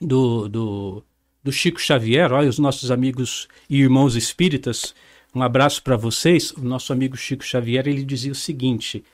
do, 0.00 0.48
do, 0.48 1.02
do 1.42 1.52
Chico 1.52 1.80
Xavier, 1.80 2.32
olha, 2.32 2.48
os 2.48 2.58
nossos 2.58 2.90
amigos 2.90 3.48
e 3.68 3.80
irmãos 3.80 4.14
espíritas, 4.14 4.94
um 5.34 5.42
abraço 5.42 5.82
para 5.82 5.96
vocês. 5.96 6.50
O 6.52 6.62
nosso 6.62 6.92
amigo 6.92 7.16
Chico 7.16 7.44
Xavier, 7.44 7.86
ele 7.86 8.02
dizia 8.02 8.32
o 8.32 8.34
seguinte, 8.34 9.04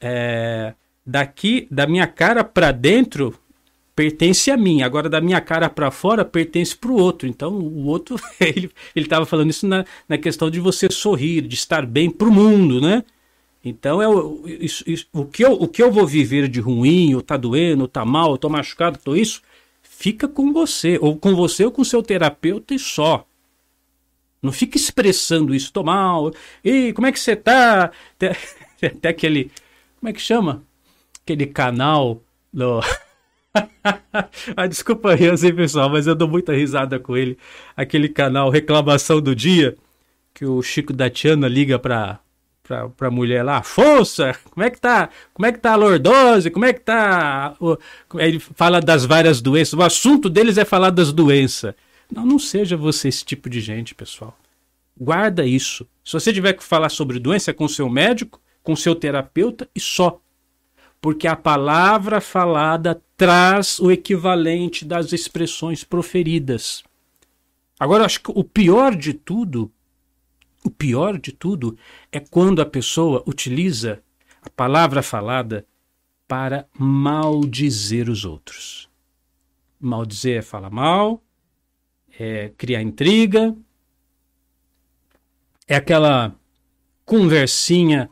é, 0.00 0.74
daqui, 1.04 1.66
da 1.68 1.86
minha 1.86 2.06
cara 2.06 2.44
para 2.44 2.70
dentro, 2.70 3.36
pertence 3.94 4.50
a 4.50 4.56
mim. 4.56 4.82
Agora, 4.82 5.08
da 5.08 5.20
minha 5.20 5.40
cara 5.40 5.68
para 5.68 5.90
fora, 5.90 6.24
pertence 6.24 6.76
para 6.76 6.90
o 6.90 6.98
outro. 6.98 7.28
Então, 7.28 7.52
o 7.52 7.86
outro, 7.86 8.16
ele 8.40 8.70
estava 8.96 9.24
falando 9.24 9.50
isso 9.50 9.66
na, 9.66 9.84
na 10.08 10.18
questão 10.18 10.50
de 10.50 10.60
você 10.60 10.88
sorrir, 10.90 11.42
de 11.42 11.54
estar 11.54 11.86
bem 11.86 12.10
para 12.10 12.28
o 12.28 12.32
mundo, 12.32 12.80
né? 12.80 13.04
Então, 13.64 14.02
é 14.02 14.08
o, 14.08 14.42
isso, 14.46 14.84
isso, 14.86 15.06
o, 15.12 15.24
que 15.24 15.42
eu, 15.42 15.52
o 15.52 15.66
que 15.66 15.82
eu 15.82 15.90
vou 15.90 16.06
viver 16.06 16.48
de 16.48 16.60
ruim, 16.60 17.14
ou 17.14 17.22
tá 17.22 17.36
doendo, 17.36 17.82
ou 17.82 17.88
tá 17.88 18.04
mal, 18.04 18.30
ou 18.30 18.38
tô 18.38 18.48
machucado, 18.48 18.98
tô 19.02 19.16
isso, 19.16 19.40
fica 19.82 20.28
com 20.28 20.52
você, 20.52 20.98
ou 21.00 21.16
com 21.16 21.34
você 21.34 21.64
ou 21.64 21.70
com 21.70 21.82
seu 21.82 22.02
terapeuta 22.02 22.74
e 22.74 22.78
só. 22.78 23.26
Não 24.42 24.52
fica 24.52 24.76
expressando 24.76 25.54
isso, 25.54 25.72
tô 25.72 25.82
mal, 25.82 26.30
e 26.62 26.92
como 26.92 27.06
é 27.06 27.12
que 27.12 27.18
você 27.18 27.34
tá? 27.34 27.90
Até, 28.16 28.36
até 28.86 29.08
aquele, 29.08 29.50
como 29.98 30.10
é 30.10 30.12
que 30.12 30.20
chama? 30.20 30.62
Aquele 31.22 31.46
canal 31.46 32.20
do... 32.52 32.80
ah, 34.56 34.66
desculpa 34.66 35.12
aí, 35.12 35.28
assim, 35.28 35.54
pessoal, 35.54 35.88
mas 35.88 36.06
eu 36.06 36.14
dou 36.14 36.28
muita 36.28 36.52
risada 36.52 36.98
com 36.98 37.16
ele. 37.16 37.38
Aquele 37.76 38.08
canal 38.08 38.50
Reclamação 38.50 39.20
do 39.20 39.34
Dia, 39.34 39.76
que 40.32 40.44
o 40.44 40.60
Chico 40.62 40.92
da 40.92 41.08
Tiana 41.08 41.48
liga 41.48 41.78
pra, 41.78 42.18
pra, 42.62 42.88
pra 42.88 43.10
mulher 43.10 43.42
lá, 43.42 43.62
força, 43.62 44.34
como 44.50 44.64
é 44.64 44.70
que 44.70 44.80
tá? 44.80 45.08
Como 45.32 45.46
é 45.46 45.52
que 45.52 45.58
tá 45.58 45.72
a 45.72 45.76
lordose? 45.76 46.50
Como 46.50 46.64
é 46.64 46.72
que 46.72 46.80
tá? 46.80 47.54
Ele 48.14 48.38
fala 48.38 48.80
das 48.80 49.04
várias 49.04 49.40
doenças. 49.40 49.74
O 49.74 49.82
assunto 49.82 50.28
deles 50.28 50.58
é 50.58 50.64
falar 50.64 50.90
das 50.90 51.12
doenças. 51.12 51.74
Não, 52.12 52.26
não 52.26 52.38
seja 52.38 52.76
você 52.76 53.08
esse 53.08 53.24
tipo 53.24 53.48
de 53.48 53.60
gente, 53.60 53.94
pessoal. 53.94 54.36
Guarda 54.96 55.44
isso. 55.44 55.86
Se 56.04 56.12
você 56.12 56.32
tiver 56.32 56.52
que 56.52 56.62
falar 56.62 56.88
sobre 56.88 57.18
doença, 57.18 57.50
é 57.50 57.54
com 57.54 57.66
seu 57.66 57.88
médico, 57.88 58.40
com 58.62 58.76
seu 58.76 58.94
terapeuta 58.94 59.68
e 59.74 59.80
só 59.80 60.20
porque 61.04 61.28
a 61.28 61.36
palavra 61.36 62.18
falada 62.18 62.98
traz 63.14 63.78
o 63.78 63.90
equivalente 63.90 64.86
das 64.86 65.12
expressões 65.12 65.84
proferidas. 65.84 66.82
Agora, 67.78 68.06
acho 68.06 68.22
que 68.22 68.32
o 68.34 68.42
pior 68.42 68.96
de 68.96 69.12
tudo, 69.12 69.70
o 70.64 70.70
pior 70.70 71.18
de 71.18 71.30
tudo 71.30 71.76
é 72.10 72.18
quando 72.18 72.62
a 72.62 72.64
pessoa 72.64 73.22
utiliza 73.26 74.02
a 74.40 74.48
palavra 74.48 75.02
falada 75.02 75.66
para 76.26 76.66
maldizer 76.72 78.08
os 78.08 78.24
outros. 78.24 78.88
Maldizer 79.78 80.38
é 80.38 80.42
falar 80.42 80.70
mal, 80.70 81.22
é 82.18 82.50
criar 82.56 82.80
intriga, 82.80 83.54
é 85.68 85.76
aquela 85.76 86.34
conversinha 87.04 88.08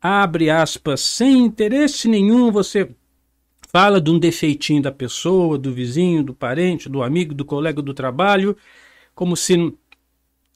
abre 0.00 0.50
aspas, 0.50 1.00
sem 1.00 1.38
interesse 1.38 2.08
nenhum, 2.08 2.50
você 2.50 2.88
fala 3.70 4.00
de 4.00 4.10
um 4.10 4.18
defeitinho 4.18 4.82
da 4.82 4.90
pessoa, 4.90 5.58
do 5.58 5.72
vizinho, 5.72 6.22
do 6.22 6.34
parente, 6.34 6.88
do 6.88 7.02
amigo, 7.02 7.34
do 7.34 7.44
colega 7.44 7.80
do 7.80 7.94
trabalho, 7.94 8.56
como 9.14 9.36
se 9.36 9.56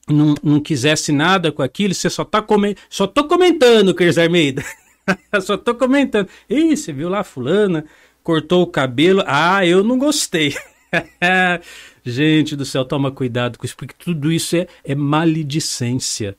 não, 0.07 0.35
não 0.43 0.59
quisesse 0.59 1.11
nada 1.11 1.51
com 1.51 1.61
aquilo, 1.61 1.93
você 1.93 2.09
só 2.09 2.25
tá 2.25 2.41
comentando, 2.41 2.83
só 2.89 3.07
tô 3.07 3.25
comentando, 3.25 3.93
Cris 3.93 4.17
Armeida. 4.17 4.63
só 5.41 5.57
tô 5.57 5.75
comentando. 5.75 6.27
Ih, 6.49 6.75
você 6.75 6.91
viu 6.91 7.09
lá 7.09 7.23
fulana, 7.23 7.85
cortou 8.23 8.63
o 8.63 8.67
cabelo. 8.67 9.23
Ah, 9.25 9.65
eu 9.65 9.83
não 9.83 9.97
gostei. 9.97 10.55
Gente 12.03 12.55
do 12.55 12.65
céu, 12.65 12.85
toma 12.85 13.11
cuidado 13.11 13.57
com 13.57 13.65
isso, 13.65 13.75
porque 13.75 13.95
tudo 13.97 14.31
isso 14.31 14.55
é, 14.55 14.67
é 14.83 14.95
maledicência. 14.95 16.37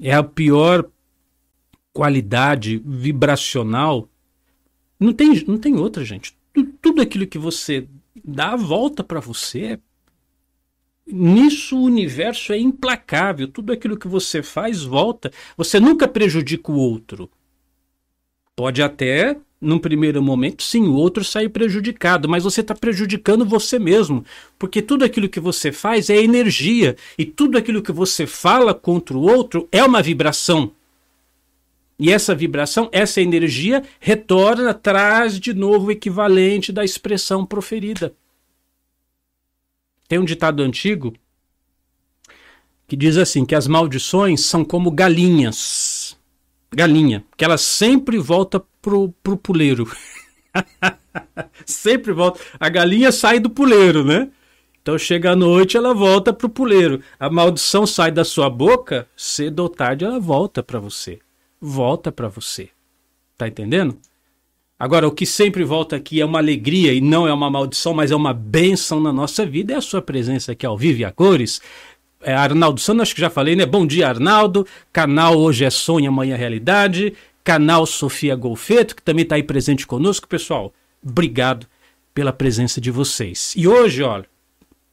É 0.00 0.12
a 0.12 0.22
pior 0.22 0.88
qualidade 1.98 2.80
vibracional, 2.86 4.08
não 5.00 5.12
tem, 5.12 5.44
não 5.48 5.58
tem 5.58 5.74
outra, 5.74 6.04
gente. 6.04 6.32
Tudo 6.80 7.02
aquilo 7.02 7.26
que 7.26 7.38
você 7.38 7.88
dá 8.24 8.52
a 8.52 8.56
volta 8.56 9.02
para 9.02 9.18
você, 9.18 9.80
nisso 11.04 11.76
o 11.76 11.82
universo 11.82 12.52
é 12.52 12.58
implacável. 12.58 13.48
Tudo 13.48 13.72
aquilo 13.72 13.98
que 13.98 14.06
você 14.06 14.44
faz 14.44 14.84
volta. 14.84 15.32
Você 15.56 15.80
nunca 15.80 16.06
prejudica 16.06 16.70
o 16.70 16.76
outro. 16.76 17.28
Pode 18.54 18.80
até, 18.80 19.36
num 19.60 19.80
primeiro 19.80 20.22
momento, 20.22 20.62
sim, 20.62 20.84
o 20.84 20.94
outro 20.94 21.24
sair 21.24 21.48
prejudicado, 21.48 22.28
mas 22.28 22.44
você 22.44 22.60
está 22.60 22.76
prejudicando 22.76 23.44
você 23.44 23.76
mesmo, 23.76 24.24
porque 24.56 24.80
tudo 24.80 25.04
aquilo 25.04 25.28
que 25.28 25.40
você 25.40 25.72
faz 25.72 26.08
é 26.10 26.16
energia 26.16 26.94
e 27.18 27.24
tudo 27.24 27.58
aquilo 27.58 27.82
que 27.82 27.90
você 27.90 28.24
fala 28.24 28.72
contra 28.72 29.18
o 29.18 29.22
outro 29.22 29.68
é 29.72 29.82
uma 29.82 30.00
vibração. 30.00 30.77
E 31.98 32.12
essa 32.12 32.32
vibração, 32.32 32.88
essa 32.92 33.20
energia, 33.20 33.82
retorna, 33.98 34.72
traz 34.72 35.40
de 35.40 35.52
novo 35.52 35.86
o 35.86 35.90
equivalente 35.90 36.70
da 36.70 36.84
expressão 36.84 37.44
proferida. 37.44 38.14
Tem 40.06 40.18
um 40.18 40.24
ditado 40.24 40.62
antigo 40.62 41.12
que 42.86 42.96
diz 42.96 43.16
assim: 43.16 43.44
que 43.44 43.54
as 43.54 43.66
maldições 43.66 44.42
são 44.42 44.64
como 44.64 44.92
galinhas. 44.92 46.16
Galinha, 46.70 47.24
que 47.36 47.44
ela 47.44 47.58
sempre 47.58 48.16
volta 48.18 48.62
pro, 48.80 49.12
pro 49.22 49.36
puleiro. 49.36 49.90
sempre 51.66 52.12
volta. 52.12 52.40
A 52.60 52.68
galinha 52.68 53.10
sai 53.10 53.40
do 53.40 53.50
puleiro, 53.50 54.04
né? 54.04 54.30
Então 54.80 54.96
chega 54.96 55.32
a 55.32 55.36
noite, 55.36 55.76
ela 55.76 55.92
volta 55.92 56.32
pro 56.32 56.48
puleiro. 56.48 57.02
A 57.18 57.28
maldição 57.28 57.86
sai 57.86 58.12
da 58.12 58.24
sua 58.24 58.48
boca, 58.48 59.08
cedo 59.16 59.60
ou 59.60 59.68
tarde 59.68 60.04
ela 60.04 60.20
volta 60.20 60.62
para 60.62 60.78
você 60.78 61.18
volta 61.60 62.10
para 62.12 62.28
você. 62.28 62.70
Tá 63.36 63.46
entendendo? 63.48 63.98
Agora, 64.78 65.08
o 65.08 65.12
que 65.12 65.26
sempre 65.26 65.64
volta 65.64 65.96
aqui 65.96 66.20
é 66.20 66.24
uma 66.24 66.38
alegria 66.38 66.92
e 66.92 67.00
não 67.00 67.26
é 67.26 67.32
uma 67.32 67.50
maldição, 67.50 67.92
mas 67.92 68.12
é 68.12 68.16
uma 68.16 68.32
benção 68.32 69.00
na 69.00 69.12
nossa 69.12 69.44
vida, 69.44 69.72
é 69.72 69.76
a 69.76 69.80
sua 69.80 70.00
presença 70.00 70.52
aqui 70.52 70.64
ao 70.64 70.78
vivo 70.78 71.00
e 71.00 71.04
a 71.04 71.10
cores. 71.10 71.60
É 72.20 72.32
Arnaldo 72.34 72.80
Santos, 72.80 73.02
acho 73.02 73.14
que 73.14 73.20
já 73.20 73.30
falei, 73.30 73.56
né? 73.56 73.66
Bom 73.66 73.86
dia, 73.86 74.08
Arnaldo. 74.08 74.66
Canal 74.92 75.36
Hoje 75.36 75.64
é 75.64 75.70
Sonho, 75.70 76.08
Amanhã 76.08 76.34
é 76.34 76.36
Realidade. 76.36 77.14
Canal 77.42 77.86
Sofia 77.86 78.36
Golfeto, 78.36 78.94
que 78.94 79.02
também 79.02 79.22
está 79.22 79.34
aí 79.34 79.42
presente 79.42 79.86
conosco. 79.86 80.28
Pessoal, 80.28 80.72
obrigado 81.02 81.66
pela 82.12 82.32
presença 82.32 82.80
de 82.80 82.90
vocês. 82.90 83.54
E 83.56 83.66
hoje, 83.66 84.02
olha, 84.02 84.26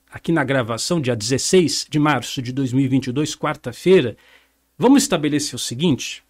aqui 0.10 0.31
na 0.31 0.43
gravação, 0.43 1.01
dia 1.01 1.15
16 1.15 1.88
de 1.89 2.00
março 2.00 2.41
de 2.41 2.51
2022, 2.53 3.36
quarta-feira, 3.36 4.15
vamos 4.77 5.03
estabelecer 5.03 5.55
o 5.55 5.60
seguinte: 5.60 6.24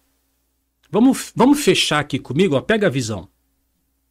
Vamos, 0.90 1.32
vamos 1.34 1.62
fechar 1.64 2.00
aqui 2.00 2.18
comigo, 2.18 2.56
ó, 2.56 2.60
pega 2.60 2.86
a 2.86 2.90
visão. 2.90 3.28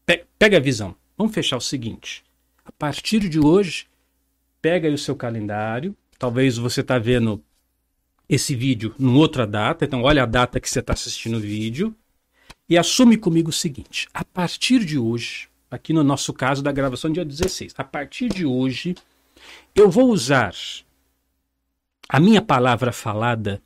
Pe 0.06 0.26
pega 0.38 0.58
a 0.58 0.60
visão. 0.60 0.96
Vamos 1.18 1.34
fechar 1.34 1.58
o 1.58 1.62
seguinte. 1.62 2.24
A 2.64 2.72
partir 2.72 3.30
de 3.30 3.40
hoje, 3.40 3.88
pega 4.62 4.88
aí 4.88 4.94
o 4.94 4.98
seu 4.98 5.16
calendário. 5.16 5.96
Talvez 6.20 6.58
você 6.58 6.82
está 6.82 6.98
vendo 6.98 7.42
esse 8.28 8.56
vídeo 8.56 8.94
numa 8.98 9.20
outra 9.20 9.48
data. 9.48 9.86
Então, 9.86 10.04
olha 10.04 10.24
a 10.24 10.26
data 10.26 10.60
que 10.60 10.70
você 10.70 10.80
está 10.80 10.94
assistindo 10.94 11.38
o 11.38 11.42
vídeo. 11.42 11.96
E 12.68 12.78
assume 12.78 13.16
comigo 13.16 13.50
o 13.50 13.54
seguinte: 13.54 14.08
a 14.14 14.26
partir 14.26 14.84
de 14.84 14.98
hoje, 14.98 15.48
aqui 15.70 15.94
no 15.94 16.04
nosso 16.04 16.34
caso 16.34 16.62
da 16.62 16.72
gravação 16.72 17.12
dia 17.12 17.24
16, 17.24 17.74
a 17.78 17.84
partir 17.84 18.30
de 18.30 18.46
hoje, 18.46 18.96
eu 19.74 19.90
vou 19.90 20.10
usar 20.10 20.54
a 22.10 22.20
minha 22.20 22.42
palavra 22.42 22.92
falada 22.92 23.62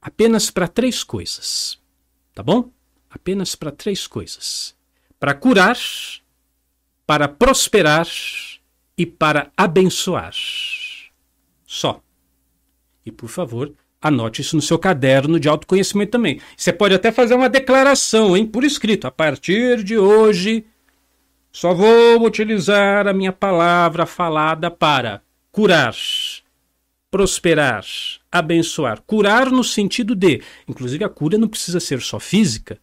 apenas 0.00 0.50
para 0.50 0.68
três 0.68 1.04
coisas 1.04 1.78
tá 2.34 2.42
bom? 2.42 2.70
Apenas 3.08 3.54
para 3.54 3.70
três 3.70 4.06
coisas: 4.06 4.74
para 5.18 5.34
curar, 5.34 5.78
para 7.06 7.28
prosperar 7.28 8.08
e 8.96 9.06
para 9.06 9.50
abençoar. 9.56 10.34
Só. 11.66 12.00
E 13.06 13.12
por 13.12 13.28
favor, 13.28 13.72
Anote 14.04 14.42
isso 14.42 14.54
no 14.54 14.60
seu 14.60 14.78
caderno 14.78 15.40
de 15.40 15.48
autoconhecimento 15.48 16.12
também. 16.12 16.38
Você 16.54 16.70
pode 16.74 16.94
até 16.94 17.10
fazer 17.10 17.34
uma 17.34 17.48
declaração, 17.48 18.36
hein, 18.36 18.46
por 18.46 18.62
escrito. 18.62 19.06
A 19.06 19.10
partir 19.10 19.82
de 19.82 19.96
hoje, 19.96 20.66
só 21.50 21.72
vou 21.72 22.22
utilizar 22.22 23.08
a 23.08 23.14
minha 23.14 23.32
palavra 23.32 24.04
falada 24.04 24.70
para 24.70 25.22
curar, 25.50 25.94
prosperar, 27.10 27.82
abençoar. 28.34 29.00
Curar 29.02 29.50
no 29.50 29.62
sentido 29.62 30.14
de, 30.14 30.42
inclusive 30.68 31.04
a 31.04 31.08
cura 31.08 31.38
não 31.38 31.48
precisa 31.48 31.78
ser 31.80 32.00
só 32.00 32.18
física. 32.18 32.78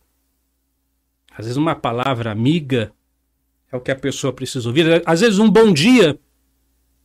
Às 1.32 1.46
vezes 1.46 1.58
uma 1.58 1.76
palavra 1.76 2.32
amiga 2.32 2.92
é 3.72 3.76
o 3.76 3.82
que 3.82 3.92
a 3.92 3.96
pessoa 3.96 4.34
precisa 4.34 4.68
ouvir. 4.68 5.02
Às 5.06 5.22
vezes 5.22 5.40
um 5.40 5.50
bom 5.50 5.72
dia, 5.72 6.18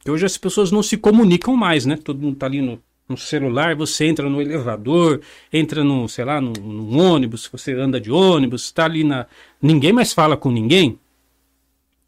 que 0.00 0.10
hoje 0.10 0.24
as 0.24 0.36
pessoas 0.36 0.70
não 0.70 0.82
se 0.82 0.96
comunicam 0.96 1.56
mais, 1.56 1.84
né? 1.84 1.96
Todo 1.96 2.20
mundo 2.20 2.34
está 2.34 2.46
ali 2.46 2.60
no 2.62 2.80
no 3.08 3.16
celular, 3.16 3.76
você 3.76 4.06
entra 4.06 4.28
no 4.28 4.40
elevador, 4.42 5.20
entra 5.52 5.84
no, 5.84 6.08
sei 6.08 6.24
lá, 6.24 6.40
no, 6.40 6.52
no 6.52 6.98
ônibus, 6.98 7.48
você 7.50 7.72
anda 7.72 8.00
de 8.00 8.10
ônibus, 8.10 8.64
está 8.64 8.84
ali 8.84 9.04
na. 9.04 9.26
Ninguém 9.62 9.92
mais 9.92 10.12
fala 10.12 10.36
com 10.36 10.50
ninguém. 10.50 10.98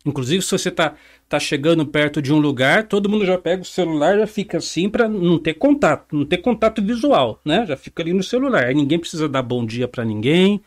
Inclusive, 0.04 0.42
se 0.42 0.50
você 0.50 0.68
está 0.70 0.94
tá 1.28 1.38
chegando 1.38 1.86
perto 1.86 2.22
de 2.22 2.32
um 2.32 2.38
lugar, 2.38 2.88
todo 2.88 3.08
mundo 3.08 3.26
já 3.26 3.36
pega 3.36 3.62
o 3.62 3.66
celular, 3.66 4.18
já 4.18 4.26
fica 4.26 4.58
assim 4.58 4.88
para 4.88 5.08
não 5.08 5.38
ter 5.38 5.54
contato, 5.54 6.16
não 6.16 6.24
ter 6.24 6.38
contato 6.38 6.82
visual, 6.82 7.40
né? 7.44 7.66
Já 7.66 7.76
fica 7.76 8.02
ali 8.02 8.14
no 8.14 8.22
celular. 8.22 8.64
Aí 8.64 8.74
ninguém 8.74 8.98
precisa 8.98 9.28
dar 9.28 9.42
bom 9.42 9.64
dia 9.66 9.86
para 9.86 10.04
ninguém. 10.04 10.62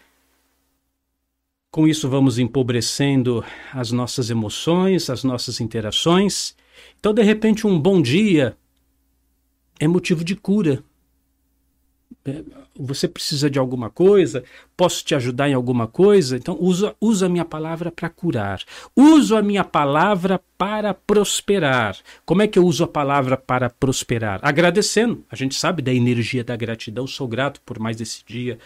Com 1.72 1.88
isso, 1.88 2.08
vamos 2.08 2.38
empobrecendo 2.38 3.44
as 3.74 3.91
nossas 3.91 4.30
emoções, 4.30 5.10
as 5.10 5.24
nossas 5.24 5.60
interações. 5.60 6.56
Então, 7.00 7.13
de 7.13 7.24
repente, 7.24 7.65
um 7.65 7.80
bom 7.80 8.01
dia 8.01 8.56
é 9.80 9.88
motivo 9.88 10.24
de 10.24 10.36
cura. 10.36 10.84
Você 12.78 13.08
precisa 13.08 13.50
de 13.50 13.58
alguma 13.58 13.90
coisa? 13.90 14.44
Posso 14.78 15.04
te 15.04 15.16
ajudar 15.16 15.50
em 15.50 15.54
alguma 15.54 15.88
coisa? 15.88 16.38
Então, 16.38 16.56
usa, 16.60 16.96
usa 17.01 17.25
a 17.25 17.30
minha 17.30 17.44
palavra 17.44 17.92
para 17.92 18.10
curar. 18.10 18.62
Uso 18.96 19.36
a 19.36 19.42
minha 19.42 19.63
palavra 19.63 20.40
para 20.58 20.94
prosperar. 20.94 21.98
Como 22.24 22.44
é 22.44 22.48
que 22.48 22.60
eu 22.60 22.66
uso 22.66 22.84
a 22.84 22.88
palavra 22.88 23.38
para 23.38 23.70
prosperar? 23.70 24.40
Agradecendo. 24.44 25.24
A 25.32 25.36
gente 25.36 25.56
sabe 25.56 25.82
da 25.82 25.92
energia 25.92 26.44
da 26.44 26.56
gratidão. 26.56 27.08
Sou 27.08 27.28
grato 27.28 27.60
por 27.66 27.80
mais 27.80 28.00
esse 28.00 28.24
dia. 28.25 28.60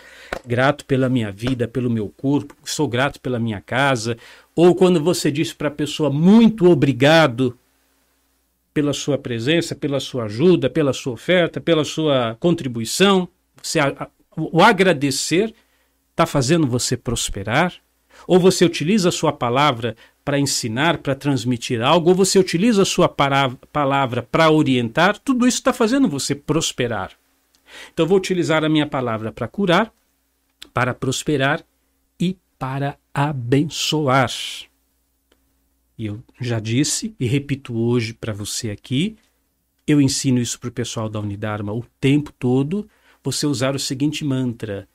Grato 0.45 0.85
pela 0.85 1.07
minha 1.07 1.31
vida, 1.31 1.67
pelo 1.67 1.89
meu 1.89 2.09
corpo. 2.09 2.55
Sou 2.65 2.89
grato 2.89 3.21
pela 3.21 3.39
minha 3.39 3.61
casa. 3.61 4.17
Ou 4.53 4.75
quando 4.75 5.01
você 5.01 5.31
diz 5.31 5.53
para 5.53 5.69
a 5.69 5.71
pessoa 5.71 6.09
muito 6.09 6.69
obrigado 6.69 7.57
pela 8.73 8.91
sua 8.91 9.17
presença, 9.17 9.73
pela 9.73 10.01
sua 10.01 10.25
ajuda, 10.25 10.69
pela 10.69 10.91
sua 10.91 11.13
oferta, 11.13 11.61
pela 11.61 11.85
sua 11.85 12.35
contribuição. 12.41 13.29
Você, 13.65 13.79
o 14.37 14.61
agradecer 14.61 15.55
está 16.11 16.27
fazendo 16.27 16.67
você 16.67 16.95
prosperar? 16.95 17.73
Ou 18.27 18.39
você 18.39 18.63
utiliza 18.63 19.09
a 19.09 19.11
sua 19.11 19.33
palavra 19.33 19.97
para 20.23 20.39
ensinar, 20.39 20.99
para 20.99 21.15
transmitir 21.15 21.81
algo, 21.81 22.09
ou 22.09 22.15
você 22.15 22.37
utiliza 22.37 22.83
a 22.83 22.85
sua 22.85 23.09
palavra 23.09 24.21
para 24.21 24.51
orientar, 24.51 25.17
tudo 25.17 25.47
isso 25.47 25.57
está 25.57 25.73
fazendo 25.73 26.07
você 26.07 26.35
prosperar. 26.35 27.11
Então, 27.91 28.05
vou 28.05 28.17
utilizar 28.17 28.63
a 28.63 28.69
minha 28.69 28.85
palavra 28.85 29.31
para 29.31 29.47
curar, 29.47 29.91
para 30.71 30.93
prosperar 30.93 31.65
e 32.19 32.37
para 32.59 32.97
abençoar. 33.13 34.31
E 35.97 36.05
eu 36.05 36.23
já 36.39 36.59
disse 36.59 37.15
e 37.19 37.25
repito 37.25 37.75
hoje 37.75 38.13
para 38.13 38.31
você 38.31 38.69
aqui, 38.69 39.17
eu 39.87 39.99
ensino 39.99 40.39
isso 40.39 40.59
para 40.59 40.69
o 40.69 40.73
pessoal 40.73 41.09
da 41.09 41.19
Unidarma 41.19 41.73
o 41.73 41.83
tempo 41.99 42.31
todo, 42.31 42.87
você 43.31 43.47
usar 43.47 43.75
o 43.75 43.79
seguinte 43.79 44.23
mantra. 44.23 44.87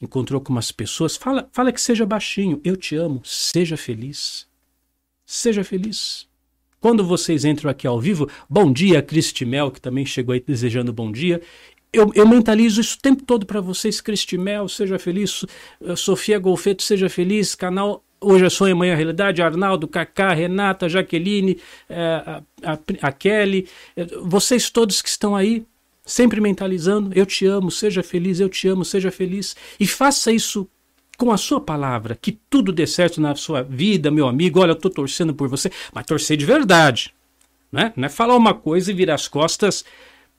Encontrou 0.00 0.40
com 0.40 0.52
umas 0.52 0.72
pessoas, 0.72 1.16
fala, 1.16 1.48
fala 1.52 1.72
que 1.72 1.80
seja 1.80 2.04
baixinho, 2.04 2.60
eu 2.64 2.76
te 2.76 2.96
amo, 2.96 3.20
seja 3.24 3.76
feliz. 3.76 4.46
Seja 5.24 5.62
feliz. 5.62 6.26
Quando 6.80 7.04
vocês 7.04 7.44
entram 7.44 7.70
aqui 7.70 7.86
ao 7.86 8.00
vivo, 8.00 8.28
bom 8.48 8.72
dia, 8.72 9.02
Cristimel, 9.02 9.70
que 9.70 9.80
também 9.80 10.04
chegou 10.06 10.32
aí 10.32 10.40
desejando 10.40 10.92
bom 10.92 11.12
dia. 11.12 11.42
Eu, 11.92 12.10
eu, 12.14 12.26
mentalizo 12.26 12.80
isso 12.80 12.96
o 12.96 13.00
tempo 13.00 13.24
todo 13.24 13.44
para 13.44 13.60
vocês. 13.60 14.00
Cristimel, 14.00 14.68
seja 14.68 14.98
feliz. 14.98 15.44
Sofia 15.96 16.38
Golfeto, 16.38 16.82
seja 16.82 17.08
feliz. 17.10 17.54
Canal 17.54 18.02
Hoje 18.22 18.44
é 18.44 18.50
sonho, 18.50 18.74
amanhã 18.74 18.92
é 18.92 18.96
realidade. 18.96 19.40
Arnaldo, 19.40 19.88
Cacá, 19.88 20.34
Renata, 20.34 20.88
Jaqueline, 20.90 21.58
é, 21.88 22.02
a, 22.02 22.42
a, 22.62 22.78
a 23.00 23.12
Kelly, 23.12 23.66
é, 23.96 24.04
vocês 24.22 24.68
todos 24.68 25.00
que 25.00 25.08
estão 25.08 25.34
aí, 25.34 25.64
sempre 26.10 26.40
mentalizando: 26.40 27.10
eu 27.14 27.24
te 27.24 27.46
amo, 27.46 27.70
seja 27.70 28.02
feliz, 28.02 28.40
eu 28.40 28.48
te 28.48 28.68
amo, 28.68 28.84
seja 28.84 29.10
feliz. 29.10 29.56
E 29.78 29.86
faça 29.86 30.32
isso 30.32 30.68
com 31.16 31.30
a 31.30 31.36
sua 31.36 31.60
palavra, 31.60 32.18
que 32.20 32.32
tudo 32.48 32.72
dê 32.72 32.86
certo 32.86 33.20
na 33.20 33.34
sua 33.34 33.62
vida, 33.62 34.10
meu 34.10 34.26
amigo. 34.26 34.60
Olha, 34.60 34.70
eu 34.70 34.76
estou 34.76 34.90
torcendo 34.90 35.34
por 35.34 35.48
você, 35.48 35.70
mas 35.92 36.06
torcer 36.06 36.36
de 36.36 36.46
verdade. 36.46 37.12
Né? 37.70 37.92
Não 37.96 38.06
é 38.06 38.08
falar 38.08 38.36
uma 38.36 38.54
coisa 38.54 38.90
e 38.90 38.94
virar 38.94 39.14
as 39.14 39.28
costas 39.28 39.84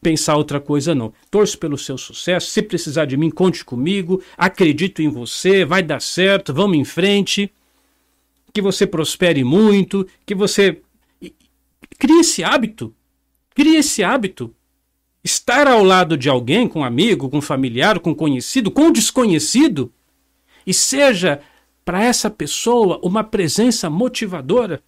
pensar 0.01 0.35
outra 0.35 0.59
coisa, 0.59 0.95
não. 0.95 1.13
Torço 1.29 1.57
pelo 1.57 1.77
seu 1.77 1.97
sucesso. 1.97 2.49
Se 2.49 2.61
precisar 2.61 3.05
de 3.05 3.15
mim, 3.15 3.29
conte 3.29 3.63
comigo. 3.63 4.21
Acredito 4.35 5.01
em 5.01 5.09
você. 5.09 5.63
Vai 5.63 5.83
dar 5.83 6.01
certo. 6.01 6.53
Vamos 6.53 6.77
em 6.77 6.83
frente 6.83 7.53
que 8.51 8.61
você 8.61 8.85
prospere 8.85 9.43
muito, 9.43 10.07
que 10.25 10.35
você 10.35 10.81
crie 11.97 12.19
esse 12.19 12.43
hábito. 12.43 12.93
Crie 13.53 13.77
esse 13.77 14.03
hábito. 14.03 14.53
Estar 15.23 15.67
ao 15.67 15.83
lado 15.83 16.17
de 16.17 16.29
alguém, 16.29 16.67
com 16.67 16.79
um 16.79 16.83
amigo, 16.83 17.29
com 17.29 17.37
um 17.37 17.41
familiar, 17.41 17.99
com 17.99 18.11
um 18.11 18.15
conhecido, 18.15 18.71
com 18.71 18.85
um 18.85 18.91
desconhecido, 18.91 19.91
e 20.65 20.73
seja 20.73 21.41
para 21.85 22.03
essa 22.03 22.29
pessoa 22.29 22.99
uma 23.03 23.23
presença 23.23 23.89
motivadora. 23.89 24.81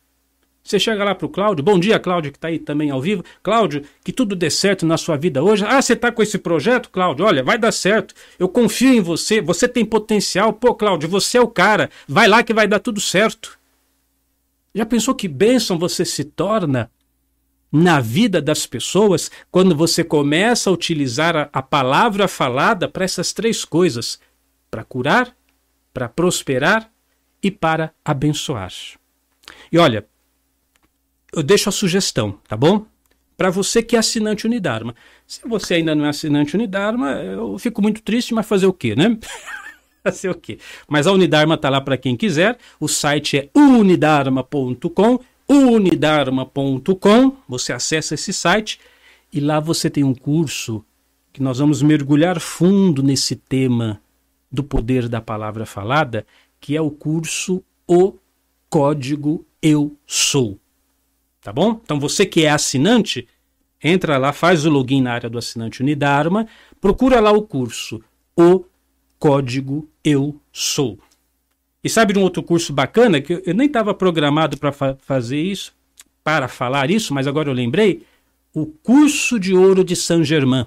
Você 0.64 0.80
chega 0.80 1.04
lá 1.04 1.14
para 1.14 1.26
o 1.26 1.30
Cláudio, 1.30 1.64
bom 1.64 1.78
dia, 1.78 2.00
Cláudio, 2.00 2.32
que 2.32 2.38
está 2.38 2.48
aí 2.48 2.58
também 2.58 2.90
ao 2.90 3.02
vivo. 3.02 3.24
Cláudio, 3.44 3.84
que 4.02 4.14
tudo 4.14 4.34
dê 4.34 4.50
certo 4.50 4.86
na 4.86 4.98
sua 4.98 5.18
vida 5.18 5.44
hoje. 5.44 5.66
Ah, 5.68 5.82
você 5.82 5.92
está 5.92 6.10
com 6.10 6.24
esse 6.24 6.38
projeto, 6.38 6.90
Cláudio? 6.90 7.26
Olha, 7.26 7.44
vai 7.44 7.58
dar 7.58 7.74
certo. 7.74 8.16
Eu 8.40 8.48
confio 8.48 8.94
em 8.94 9.02
você, 9.02 9.42
você 9.42 9.68
tem 9.68 9.84
potencial. 9.84 10.54
Pô, 10.54 10.74
Cláudio, 10.74 11.10
você 11.10 11.38
é 11.38 11.42
o 11.42 11.50
cara. 11.50 11.90
Vai 12.08 12.30
lá 12.30 12.42
que 12.44 12.54
vai 12.54 12.66
dar 12.66 12.80
tudo 12.80 13.02
certo. 13.02 13.60
Já 14.74 14.86
pensou 14.86 15.14
que 15.14 15.28
bênção 15.28 15.78
você 15.78 16.06
se 16.06 16.24
torna 16.24 16.90
na 17.74 18.00
vida 18.00 18.40
das 18.40 18.68
pessoas 18.68 19.32
quando 19.50 19.76
você 19.76 20.04
começa 20.04 20.70
a 20.70 20.74
utilizar 20.74 21.36
a, 21.36 21.50
a 21.52 21.62
palavra 21.64 22.28
falada 22.28 22.88
para 22.88 23.04
essas 23.04 23.34
três 23.34 23.66
coisas: 23.66 24.20
para 24.70 24.84
curar, 24.84 25.36
para 25.92 26.08
prosperar 26.08 26.92
e 27.42 27.50
para 27.50 27.92
abençoar? 28.06 28.72
E 29.72 29.80
olha, 29.80 30.06
eu 31.34 31.42
deixo 31.42 31.68
a 31.68 31.72
sugestão, 31.72 32.40
tá 32.48 32.56
bom? 32.56 32.86
Para 33.36 33.50
você 33.50 33.82
que 33.82 33.96
é 33.96 34.00
assinante 34.00 34.46
Unidarma. 34.46 34.94
Se 35.26 35.42
você 35.48 35.76
ainda 35.76 35.96
não 35.96 36.06
é 36.06 36.10
assinante 36.10 36.56
Unidarma, 36.56 37.14
eu 37.14 37.58
fico 37.58 37.82
muito 37.82 38.04
triste, 38.04 38.36
mas 38.36 38.46
fazer 38.46 38.68
o 38.68 38.74
quê, 38.74 38.96
né? 38.96 39.18
fazer 40.04 40.30
o 40.30 40.36
quê? 40.36 40.60
Mas 40.88 41.08
a 41.08 41.12
Unidarma 41.12 41.56
está 41.56 41.70
lá 41.70 41.82
para 41.82 41.98
quem 41.98 42.16
quiser. 42.16 42.58
O 42.80 42.88
site 42.88 43.38
é 43.38 43.50
unidarma.com. 43.56 45.20
Unidarma.com. 45.48 47.38
Você 47.48 47.74
acessa 47.74 48.16
esse 48.16 48.32
site 48.34 48.80
e 49.32 49.40
lá 49.40 49.60
você 49.60 49.90
tem 49.90 50.04
um 50.04 50.14
curso 50.14 50.84
que 51.32 51.42
nós 51.42 51.58
vamos 51.58 51.82
mergulhar 51.82 52.40
fundo 52.40 53.02
nesse 53.02 53.36
tema 53.36 54.00
do 54.52 54.64
poder 54.64 55.10
da 55.10 55.20
palavra 55.20 55.66
falada, 55.66 56.26
que 56.60 56.78
é 56.78 56.82
o 56.82 56.92
curso 56.92 57.64
O 57.88 58.14
Código 58.70 59.46
Eu 59.62 59.98
Sou. 60.06 60.60
Tá 61.42 61.52
bom? 61.52 61.82
Então 61.84 62.00
você 62.00 62.26
que 62.26 62.46
é 62.46 62.52
assinante, 62.52 63.28
entra 63.84 64.18
lá, 64.18 64.32
faz 64.32 64.66
o 64.66 64.70
login 64.70 65.02
na 65.02 65.14
área 65.14 65.30
do 65.30 65.38
assinante 65.40 65.82
Unidarma, 65.82 66.48
procura 66.80 67.20
lá 67.20 67.32
o 67.32 67.42
curso 67.42 68.02
O 68.38 68.64
Código 69.18 69.90
Eu 70.04 70.40
Sou. 70.52 71.00
E 71.84 71.90
sabe 71.90 72.14
de 72.14 72.20
um 72.20 72.24
outro 72.24 72.42
curso 72.42 72.72
bacana 72.72 73.20
que 73.20 73.42
eu 73.46 73.54
nem 73.54 73.68
estava 73.68 73.94
programado 73.94 74.58
para 74.58 74.72
fa 74.72 74.98
fazer 75.02 75.42
isso, 75.42 75.74
para 76.24 76.48
falar 76.48 76.90
isso, 76.90 77.14
mas 77.14 77.28
agora 77.28 77.50
eu 77.50 77.54
lembrei, 77.54 78.06
o 78.54 78.66
curso 78.66 79.40
de 79.40 79.54
ouro 79.54 79.84
de 79.84 79.96
Saint 79.96 80.24
Germain. 80.24 80.66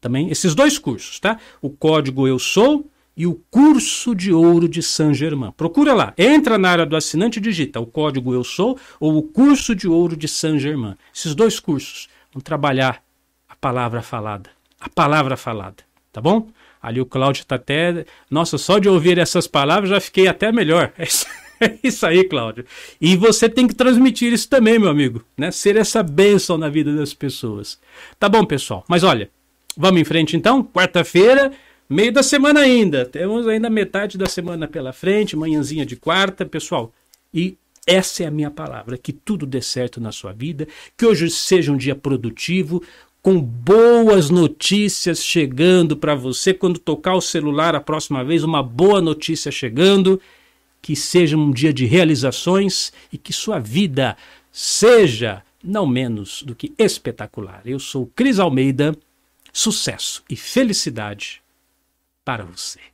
Também 0.00 0.30
esses 0.30 0.54
dois 0.54 0.78
cursos, 0.78 1.18
tá? 1.18 1.38
O 1.62 1.70
Código 1.70 2.28
Eu 2.28 2.38
Sou 2.38 2.86
e 3.16 3.26
o 3.26 3.40
curso 3.50 4.14
de 4.14 4.32
ouro 4.32 4.68
de 4.68 4.82
Saint 4.82 5.14
Germain. 5.14 5.52
Procura 5.52 5.94
lá, 5.94 6.12
entra 6.18 6.58
na 6.58 6.70
área 6.70 6.84
do 6.84 6.96
assinante 6.96 7.38
e 7.38 7.42
digita 7.42 7.80
o 7.80 7.86
código 7.86 8.34
Eu 8.34 8.44
Sou 8.44 8.78
ou 8.98 9.16
o 9.16 9.22
curso 9.22 9.74
de 9.74 9.88
ouro 9.88 10.16
de 10.16 10.28
Saint 10.28 10.58
Germain. 10.58 10.96
Esses 11.14 11.34
dois 11.34 11.60
cursos 11.60 12.08
vão 12.32 12.42
trabalhar 12.42 13.02
a 13.48 13.54
palavra 13.54 14.02
falada, 14.02 14.50
a 14.80 14.88
palavra 14.88 15.36
falada, 15.36 15.76
tá 16.12 16.20
bom? 16.20 16.48
Ali 16.86 17.00
o 17.00 17.06
Cláudio 17.06 17.42
está 17.42 17.56
até, 17.56 18.04
nossa, 18.30 18.58
só 18.58 18.78
de 18.78 18.88
ouvir 18.88 19.18
essas 19.18 19.46
palavras 19.46 19.90
já 19.90 20.00
fiquei 20.00 20.26
até 20.26 20.52
melhor. 20.52 20.92
É 21.60 21.78
isso 21.84 22.04
aí, 22.04 22.24
Cláudio. 22.24 22.66
E 23.00 23.16
você 23.16 23.48
tem 23.48 23.68
que 23.68 23.76
transmitir 23.76 24.32
isso 24.32 24.48
também, 24.48 24.76
meu 24.76 24.90
amigo, 24.90 25.24
né? 25.38 25.52
Ser 25.52 25.76
essa 25.76 26.02
bênção 26.02 26.58
na 26.58 26.68
vida 26.68 26.92
das 26.92 27.14
pessoas. 27.14 27.78
Tá 28.18 28.28
bom, 28.28 28.44
pessoal? 28.44 28.84
Mas 28.88 29.04
olha, 29.04 29.30
Vamos 29.76 30.00
em 30.00 30.04
frente 30.04 30.36
então? 30.36 30.62
Quarta-feira, 30.62 31.52
meio 31.88 32.12
da 32.12 32.22
semana 32.22 32.60
ainda. 32.60 33.04
Temos 33.04 33.48
ainda 33.48 33.68
metade 33.68 34.16
da 34.16 34.26
semana 34.26 34.68
pela 34.68 34.92
frente, 34.92 35.36
manhãzinha 35.36 35.84
de 35.84 35.96
quarta, 35.96 36.46
pessoal. 36.46 36.92
E 37.32 37.56
essa 37.84 38.22
é 38.22 38.26
a 38.26 38.30
minha 38.30 38.50
palavra, 38.50 38.96
que 38.96 39.12
tudo 39.12 39.44
dê 39.44 39.60
certo 39.60 40.00
na 40.00 40.12
sua 40.12 40.32
vida, 40.32 40.66
que 40.96 41.04
hoje 41.04 41.28
seja 41.28 41.72
um 41.72 41.76
dia 41.76 41.94
produtivo, 41.94 42.82
com 43.24 43.40
boas 43.40 44.28
notícias 44.28 45.24
chegando 45.24 45.96
para 45.96 46.14
você 46.14 46.52
quando 46.52 46.78
tocar 46.78 47.14
o 47.14 47.22
celular 47.22 47.74
a 47.74 47.80
próxima 47.80 48.22
vez, 48.22 48.44
uma 48.44 48.62
boa 48.62 49.00
notícia 49.00 49.50
chegando, 49.50 50.20
que 50.82 50.94
seja 50.94 51.34
um 51.34 51.50
dia 51.50 51.72
de 51.72 51.86
realizações 51.86 52.92
e 53.10 53.16
que 53.16 53.32
sua 53.32 53.58
vida 53.58 54.14
seja 54.52 55.42
não 55.62 55.86
menos 55.86 56.42
do 56.42 56.54
que 56.54 56.74
espetacular. 56.76 57.62
Eu 57.64 57.78
sou 57.78 58.12
Cris 58.14 58.38
Almeida, 58.38 58.94
sucesso 59.50 60.22
e 60.28 60.36
felicidade 60.36 61.40
para 62.26 62.44
você. 62.44 62.93